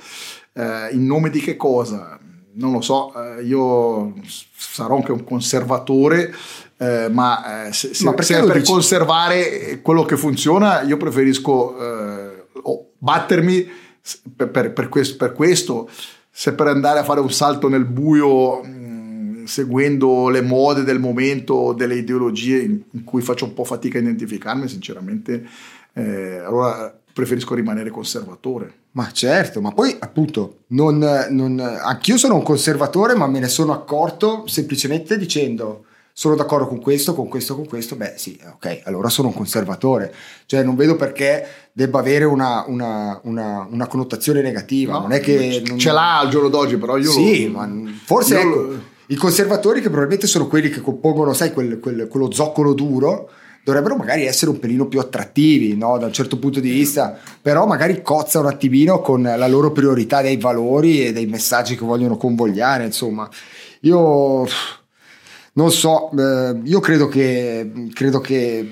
[0.53, 2.19] Eh, in nome di che cosa?
[2.57, 4.15] Non lo so, eh, io
[4.57, 6.35] sarò anche un conservatore,
[6.79, 8.71] eh, ma, eh, se, se, ma se per dici?
[8.71, 12.47] conservare quello che funziona, io preferisco eh,
[12.99, 13.69] battermi
[14.35, 15.89] per, per, per, questo, per, questo,
[16.31, 20.99] se per andare a fare un salto nel buio mh, mm, seguendo le mode del
[20.99, 25.47] momento, delle ideologie in cui faccio un po' fatica a identificarmi, sinceramente,
[25.93, 28.85] eh, allora preferisco rimanere conservatore.
[28.97, 33.75] Ma certo, ma poi appunto, non, non, anch'io sono un conservatore, ma me ne sono
[33.75, 39.11] accorto semplicemente dicendo sono d'accordo con questo, con questo, con questo, beh sì, ok, allora
[39.11, 40.15] sono un conservatore.
[40.47, 44.95] Cioè non vedo perché debba avere una, una, una, una connotazione negativa.
[44.95, 45.63] No, non è che...
[45.67, 45.79] Non...
[45.79, 47.11] Ce l'ha al giorno d'oggi, però io...
[47.11, 47.59] Sì, lo...
[47.59, 47.71] ma
[48.03, 48.41] forse io...
[48.41, 53.29] ecco, i conservatori che probabilmente sono quelli che compongono, sai, quel, quel, quello zoccolo duro,
[53.67, 55.99] dovrebbero magari essere un pelino più attrattivi no?
[55.99, 60.23] da un certo punto di vista, però magari cozza un attimino con la loro priorità
[60.23, 63.29] dei valori e dei messaggi che vogliono convogliare, insomma.
[63.81, 64.47] Io
[65.57, 68.69] non so, eh, io credo che, credo che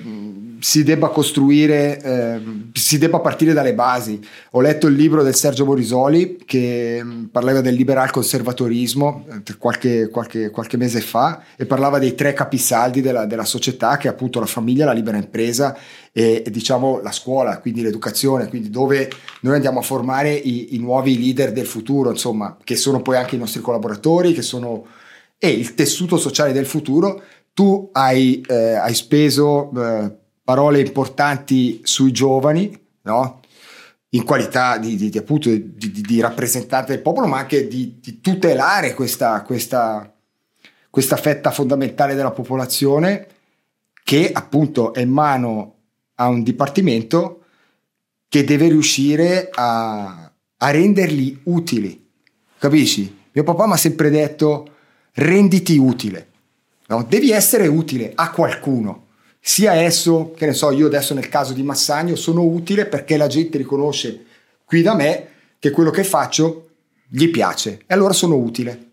[0.59, 2.41] si debba costruire, eh,
[2.73, 4.19] si debba partire dalle basi.
[4.51, 10.51] Ho letto il libro del Sergio Borisoli che parlava del liberal conservatorismo eh, qualche, qualche,
[10.51, 14.45] qualche, mese fa e parlava dei tre capisaldi della, della, società che è appunto la
[14.45, 15.77] famiglia, la libera impresa
[16.11, 19.09] e, e, diciamo la scuola, quindi l'educazione, quindi dove
[19.41, 23.35] noi andiamo a formare i, i nuovi leader del futuro, insomma, che sono poi anche
[23.35, 24.85] i nostri collaboratori, che sono
[25.37, 27.21] e il tessuto sociale del futuro,
[27.53, 30.11] tu hai, eh, hai speso eh,
[30.43, 33.41] parole importanti sui giovani, no?
[34.09, 39.41] in qualità di, di, di, appunto, di, rappresentante del popolo, ma anche di, tutelare questa,
[39.41, 40.11] questa,
[40.89, 43.27] questa fetta fondamentale della popolazione
[44.03, 45.73] che appunto è in mano
[46.15, 47.43] a un dipartimento
[48.29, 52.07] che deve riuscire a, a renderli utili.
[52.57, 53.23] Capisci?
[53.31, 54.74] Mio papà mi ha sempre detto
[55.15, 56.27] renditi utile.
[56.87, 57.05] No?
[57.07, 59.03] Devi essere utile a qualcuno.
[59.39, 63.27] Sia esso, che ne so, io adesso nel caso di Massagno sono utile perché la
[63.27, 64.25] gente riconosce
[64.65, 65.27] qui da me
[65.59, 66.69] che quello che faccio
[67.07, 68.83] gli piace e allora sono utile.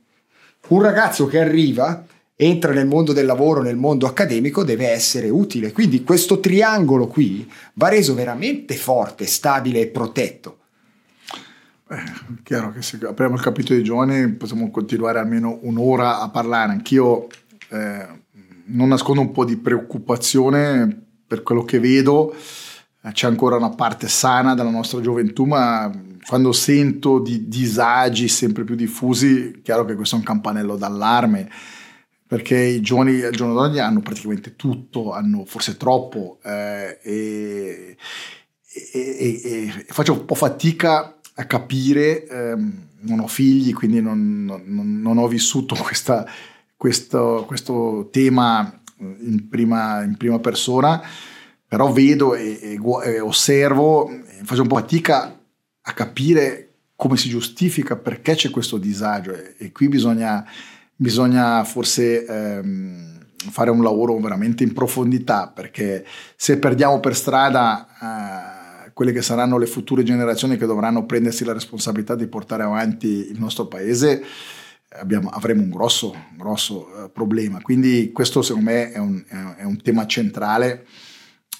[0.69, 2.05] Un ragazzo che arriva,
[2.36, 5.73] entra nel mondo del lavoro, nel mondo accademico, deve essere utile.
[5.73, 10.59] Quindi questo triangolo qui va reso veramente forte, stabile e protetto.
[11.93, 16.73] Eh, chiaro che se apriamo il capitolo dei giovani possiamo continuare almeno un'ora a parlare.
[16.73, 17.27] Anch'io
[17.69, 18.06] eh,
[18.66, 22.35] non nascondo un po' di preoccupazione per quello che vedo.
[23.02, 25.90] Eh, c'è ancora una parte sana della nostra gioventù, ma
[26.27, 31.51] quando sento di disagi sempre più diffusi, chiaro che questo è un campanello d'allarme
[32.27, 37.97] perché i giovani al giorno d'oggi hanno praticamente tutto, hanno forse troppo eh, e,
[38.73, 44.45] e, e, e, faccio un po' fatica a capire, ehm, non ho figli, quindi non,
[44.45, 46.27] non, non ho vissuto questa,
[46.77, 51.01] questo, questo, tema in prima, in prima, persona,
[51.67, 55.39] però vedo e, e, e osservo, e faccio un po' fatica
[55.81, 60.45] a capire come si giustifica, perché c'è questo disagio e, qui bisogna,
[60.95, 62.25] bisogna forse...
[62.27, 63.11] Ehm,
[63.51, 66.07] fare un lavoro veramente in profondità perché
[66.37, 68.52] se perdiamo per strada eh,
[68.93, 73.39] quelle che saranno le future generazioni che dovranno prendersi la responsabilità di portare avanti il
[73.39, 74.23] nostro paese,
[74.90, 77.60] abbiamo, avremo un grosso, grosso eh, problema.
[77.60, 79.23] Quindi questo secondo me è un,
[79.56, 80.86] è un tema centrale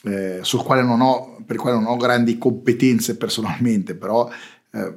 [0.05, 4.29] eh, sul quale non ho, per il quale non ho grandi competenze personalmente, però,
[4.73, 4.95] eh,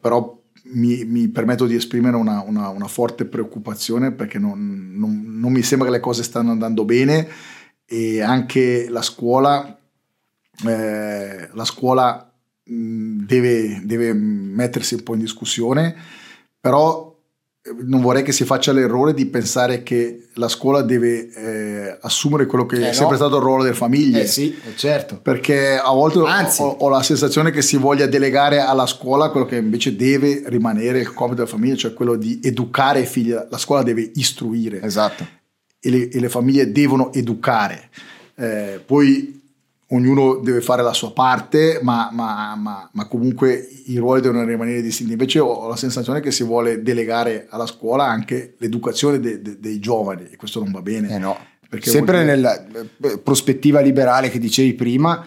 [0.00, 5.52] però mi, mi, permetto di esprimere una, una, una forte preoccupazione perché non, non, non
[5.52, 7.28] mi sembra che le cose stanno andando bene
[7.84, 9.78] e anche la scuola
[10.66, 12.32] eh, la scuola
[12.64, 15.94] mh, deve, deve, mettersi un po' in discussione,
[16.60, 17.10] però
[17.62, 22.46] eh, non vorrei che si faccia l'errore di pensare che la scuola deve eh, assumere
[22.46, 24.22] quello che eh è sempre stato il ruolo delle famiglie.
[24.22, 25.18] Eh sì, certo.
[25.20, 29.56] Perché a volte ho, ho, la sensazione che si voglia delegare alla scuola quello che
[29.56, 33.32] invece deve rimanere il compito della famiglia, cioè quello di educare i figli.
[33.32, 34.80] La scuola deve istruire.
[34.82, 35.26] Esatto.
[35.80, 37.90] E le, e le famiglie devono educare.
[38.34, 39.41] Eh, poi
[39.92, 44.82] ognuno deve fare la sua parte, ma, ma, ma, ma, comunque i ruoli devono rimanere
[44.82, 45.12] distinti.
[45.12, 49.78] Invece ho la sensazione che si vuole delegare alla scuola anche l'educazione de, de, dei
[49.78, 51.14] giovani e questo non va bene.
[51.14, 51.36] Eh no.
[51.80, 52.34] Sempre dire...
[52.34, 55.26] nella eh, prospettiva liberale che dicevi prima,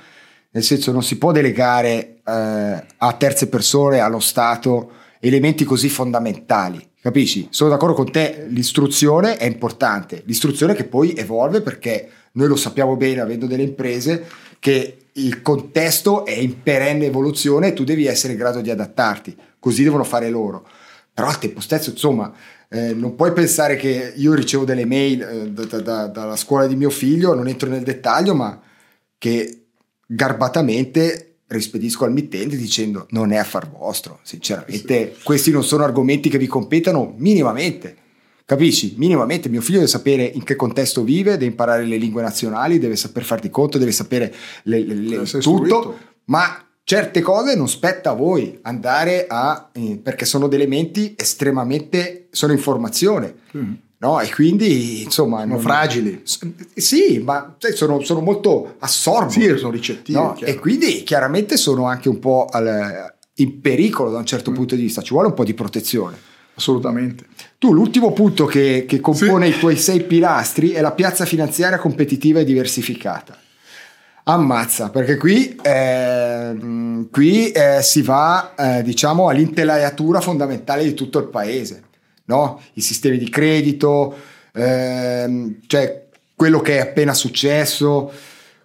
[0.52, 6.88] nel senso non si può delegare eh, a terze persone, allo Stato, elementi così fondamentali.
[7.02, 7.48] Capisci?
[7.52, 12.96] Sono d'accordo con te, l'istruzione è importante, l'istruzione che poi evolve perché noi lo sappiamo
[12.96, 14.26] bene avendo delle imprese
[14.60, 19.36] che il contesto è in perenne evoluzione e tu devi essere in grado di adattarti,
[19.60, 20.68] così devono fare loro.
[21.14, 22.34] Però al tempo stesso, insomma,
[22.70, 26.76] eh, non puoi pensare che io ricevo delle mail eh, da, da, dalla scuola di
[26.76, 28.60] mio figlio, non entro nel dettaglio, ma
[29.18, 29.68] che
[30.06, 34.20] garbatamente rispedisco al mittente dicendo non è affar vostro.
[34.24, 35.24] Sinceramente, sì.
[35.24, 38.04] questi non sono argomenti che vi competano minimamente.
[38.48, 38.94] Capisci?
[38.98, 42.96] Minimamente mio figlio deve sapere in che contesto vive, deve imparare le lingue nazionali, deve
[42.96, 44.32] saper farti conto, deve sapere
[44.64, 45.98] le, le, le, tutto, istruito.
[46.26, 49.72] ma certe cose non spetta a voi andare a...
[49.74, 52.28] Eh, perché sono dei elementi estremamente...
[52.30, 53.34] sono informazione.
[53.58, 53.74] Mm.
[53.98, 54.20] No?
[54.20, 55.40] E quindi, insomma...
[55.40, 56.22] Sono non, fragili.
[56.76, 59.32] Sì, ma sono, sono molto assorbi.
[59.32, 60.20] Sì, sono ricettivi.
[60.20, 60.38] No?
[60.40, 64.54] E quindi chiaramente sono anche un po' al, in pericolo da un certo mm.
[64.54, 65.02] punto di vista.
[65.02, 66.34] Ci vuole un po' di protezione.
[66.54, 67.26] Assolutamente.
[67.66, 69.56] Tu, l'ultimo punto che, che compone sì.
[69.56, 73.36] i tuoi sei pilastri è la piazza finanziaria competitiva e diversificata.
[74.26, 81.26] Ammazza, perché qui, eh, qui eh, si va, eh, diciamo, all'intelaiatura fondamentale di tutto il
[81.26, 81.82] paese,
[82.26, 82.62] no?
[82.74, 84.16] I sistemi di credito,
[84.54, 86.06] ehm, cioè
[86.36, 88.12] quello che è appena successo,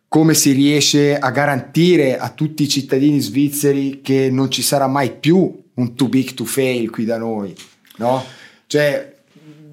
[0.08, 5.10] come si riesce a garantire a tutti i cittadini svizzeri che non ci sarà mai
[5.10, 7.54] più un too big to fail qui da noi
[8.00, 8.24] no?
[8.70, 9.16] Cioè,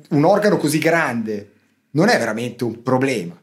[0.10, 1.52] un organo così grande
[1.92, 3.40] non è veramente un problema.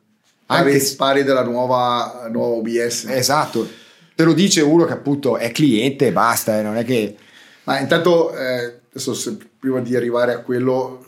[0.47, 3.05] Anche se pari della nuova, nuova OBS.
[3.05, 3.68] Esatto,
[4.16, 7.16] te lo dice uno che appunto è cliente e basta, eh, non è che...
[7.64, 11.06] Ma intanto, eh, adesso se, prima di arrivare a quello,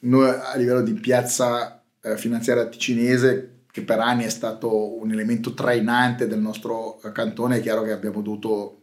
[0.00, 5.54] noi a livello di piazza eh, finanziaria ticinese, che per anni è stato un elemento
[5.54, 8.80] trainante del nostro cantone, è chiaro che abbiamo dovuto...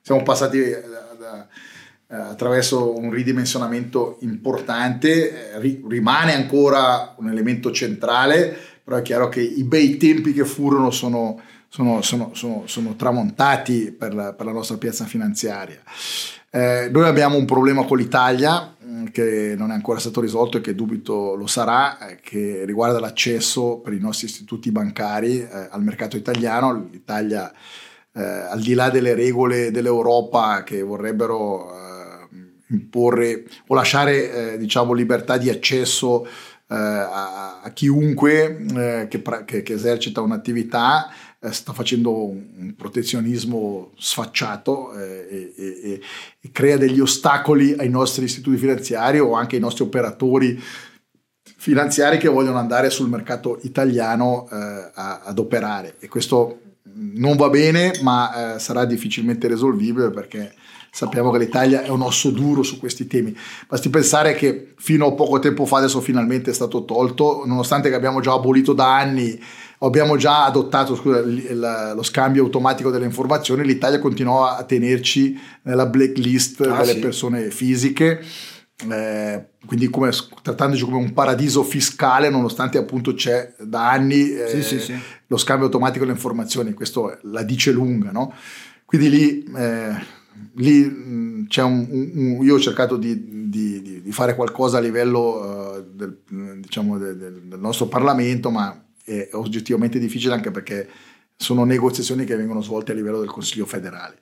[0.00, 1.71] Siamo passati da, da eh,
[2.16, 9.64] attraverso un ridimensionamento importante, eh, rimane ancora un elemento centrale, però è chiaro che i
[9.64, 12.32] bei tempi che furono sono, sono, sono,
[12.66, 15.80] sono tramontati per la, per la, nostra piazza finanziaria.
[16.50, 20.60] Eh, noi abbiamo un problema con l'Italia mm, che non è ancora stato risolto e
[20.60, 25.82] che dubito lo sarà, eh, che riguarda l'accesso per i nostri istituti bancari eh, al
[25.82, 26.88] mercato italiano.
[26.90, 27.50] L'Italia,
[28.12, 31.82] eh, al di là delle regole dell'Europa che vorrebbero
[32.72, 36.26] imporre o lasciare eh, diciamo libertà di accesso
[36.72, 43.92] eh, a, a, chiunque eh, che, che, che, esercita un'attività eh, sta facendo un, protezionismo
[43.98, 46.00] sfacciato eh, e, e,
[46.40, 50.58] e, crea degli ostacoli ai nostri istituti finanziari o anche ai nostri operatori
[51.42, 55.96] finanziari che vogliono andare sul mercato italiano eh, a, ad operare.
[55.98, 56.60] E questo
[56.94, 60.54] non va bene ma sarà difficilmente risolvibile perché
[60.94, 63.34] sappiamo che l'Italia è un osso duro su questi temi.
[63.66, 67.94] Basti pensare che fino a poco tempo fa, adesso finalmente è stato tolto, nonostante che
[67.94, 69.42] abbiamo già abolito da anni,
[69.78, 71.22] abbiamo già adottato scusa,
[71.94, 76.98] lo scambio automatico delle informazioni, l'Italia continuò a tenerci nella blacklist ah, delle sì.
[76.98, 78.22] persone fisiche.
[78.90, 80.10] Eh, quindi come,
[80.42, 84.92] trattandoci come un paradiso fiscale nonostante appunto c'è da anni eh, sì, sì,
[85.28, 88.34] lo scambio automatico delle informazioni questo la dice lunga no?
[88.84, 89.94] quindi lì eh,
[90.54, 95.84] lì c'è un, un, io ho cercato di, di, di fare qualcosa a livello uh,
[95.92, 96.18] del,
[96.58, 100.88] diciamo del, del, nostro Parlamento, ma è oggettivamente difficile anche perché
[101.36, 104.16] sono negoziazioni che vengono svolte a livello del Consiglio federale.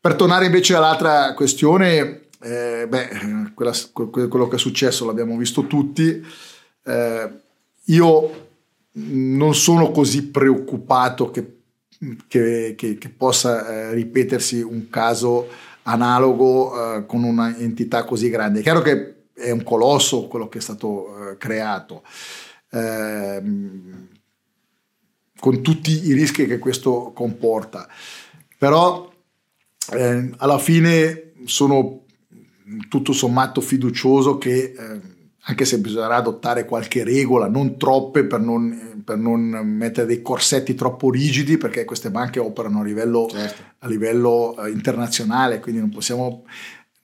[0.00, 6.24] Per tornare invece all'altra questione, eh, beh, quella, quello che è successo l'abbiamo visto tutti.
[6.84, 7.30] Eh,
[7.84, 8.46] io
[8.92, 11.57] non sono così preoccupato che
[12.26, 15.48] che, che, che possa eh, ripetersi un caso
[15.82, 18.60] analogo eh, con un'entità così grande.
[18.60, 22.02] È chiaro che è un colosso quello che è stato eh, creato,
[22.70, 24.08] ehm,
[25.38, 27.88] con tutti i rischi che questo comporta,
[28.56, 29.10] però
[29.92, 32.04] eh, alla fine sono
[32.88, 38.97] tutto sommato fiducioso che ehm, anche se bisognerà adottare qualche regola, non troppe per non,
[39.08, 43.62] per non mettere dei corsetti troppo rigidi, perché queste banche operano a livello, certo.
[43.78, 46.44] a livello uh, internazionale, quindi non possiamo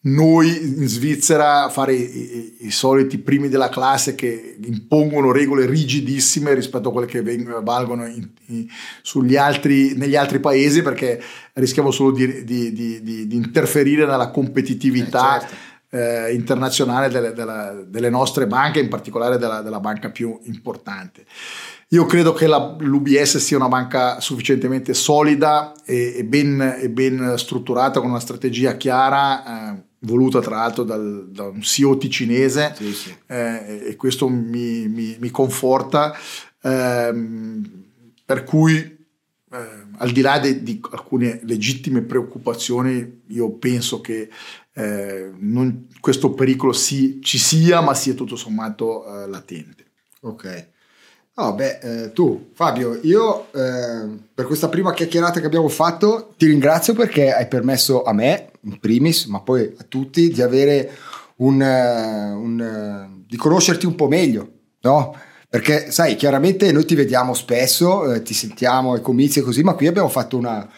[0.03, 6.53] noi in Svizzera fare i, i, i, soliti primi della classe che impongono regole rigidissime
[6.53, 11.23] rispetto a quelle che vengono, valgono in, in, altri, negli altri paesi, perché
[11.55, 15.39] rischiamo solo di, di, di, di interferire nella competitività.
[15.39, 15.64] Eh, certo
[15.95, 21.25] eh, internazionale delle, della, delle, nostre banche, in particolare della, della, banca più importante.
[21.91, 27.35] Io credo che la, l'UBS sia una banca sufficientemente solida e, e, ben, e, ben,
[27.37, 32.93] strutturata, con una strategia chiara, eh, voluta tra l'altro dal, da un CEO ticinese, sì,
[32.93, 33.15] sì.
[33.29, 36.13] Eh, e questo mi, mi, mi conforta.
[36.63, 37.83] Ehm,
[38.25, 44.29] per cui eh, al di là di, di, alcune legittime preoccupazioni, io penso che
[44.75, 49.85] eh, non, questo pericolo sì, ci sia, ma sia tutto sommato eh, latente.
[50.23, 50.69] Ok.
[51.37, 56.47] No, beh, eh, tu Fabio, io eh, per questa prima chiacchierata che abbiamo fatto ti
[56.47, 60.93] ringrazio perché hai permesso a me, in primis, ma poi a tutti, di avere
[61.37, 64.49] un, un, di conoscerti un po' meglio,
[64.83, 65.17] no?
[65.49, 69.75] Perché sai, chiaramente noi ti vediamo spesso, eh, ti sentiamo ai comizi e così, ma
[69.75, 70.69] qui abbiamo fatto una,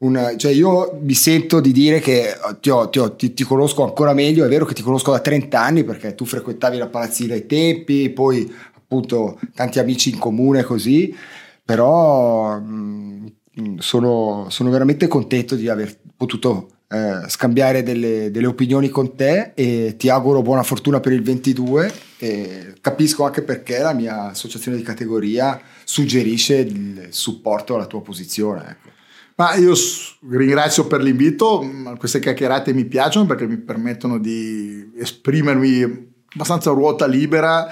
[0.00, 3.84] una, cioè io mi sento di dire che ti, ho, ti, ho, ti, ti, conosco
[3.84, 7.34] ancora meglio, è vero che ti conosco da 30 anni perché tu frequentavi la palazzina
[7.34, 11.14] ai tempi, poi appunto tanti amici in comune così,
[11.62, 19.14] però mh, sono, sono, veramente contento di aver potuto eh, scambiare delle, delle, opinioni con
[19.14, 24.30] te e ti auguro buona fortuna per il 22 e capisco anche perché la mia
[24.30, 28.62] associazione di categoria suggerisce il supporto alla tua posizione.
[28.70, 28.98] Ecco.
[29.40, 29.72] Ma io
[30.28, 37.06] ringrazio per l'invito, queste chiacchierate mi piacciono perché mi permettono di esprimermi abbastanza a ruota
[37.06, 37.66] libera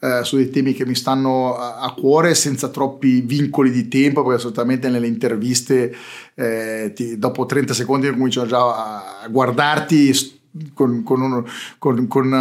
[0.00, 4.22] eh, su dei temi che mi stanno a, a, cuore senza troppi vincoli di tempo
[4.22, 5.94] perché assolutamente nelle interviste
[6.34, 10.39] eh, ti, dopo 30 secondi cominciano già a guardarti
[10.74, 11.46] con, con, uno,
[11.78, 12.32] con, con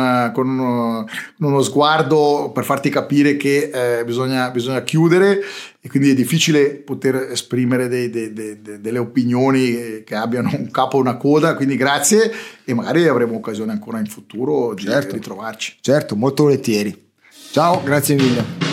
[0.50, 1.06] uno,
[1.38, 5.40] uno, sguardo per farti capire che eh, bisogna, bisogna, chiudere
[5.80, 10.98] e quindi è difficile poter esprimere dei, dei, dei, delle opinioni che abbiano un capo
[10.98, 11.56] e una coda.
[11.56, 12.32] Quindi grazie
[12.64, 15.78] e magari avremo occasione ancora in futuro di certo, ritrovarci.
[15.82, 17.08] Certo molto volentieri.
[17.52, 18.69] Ciao, grazie mille.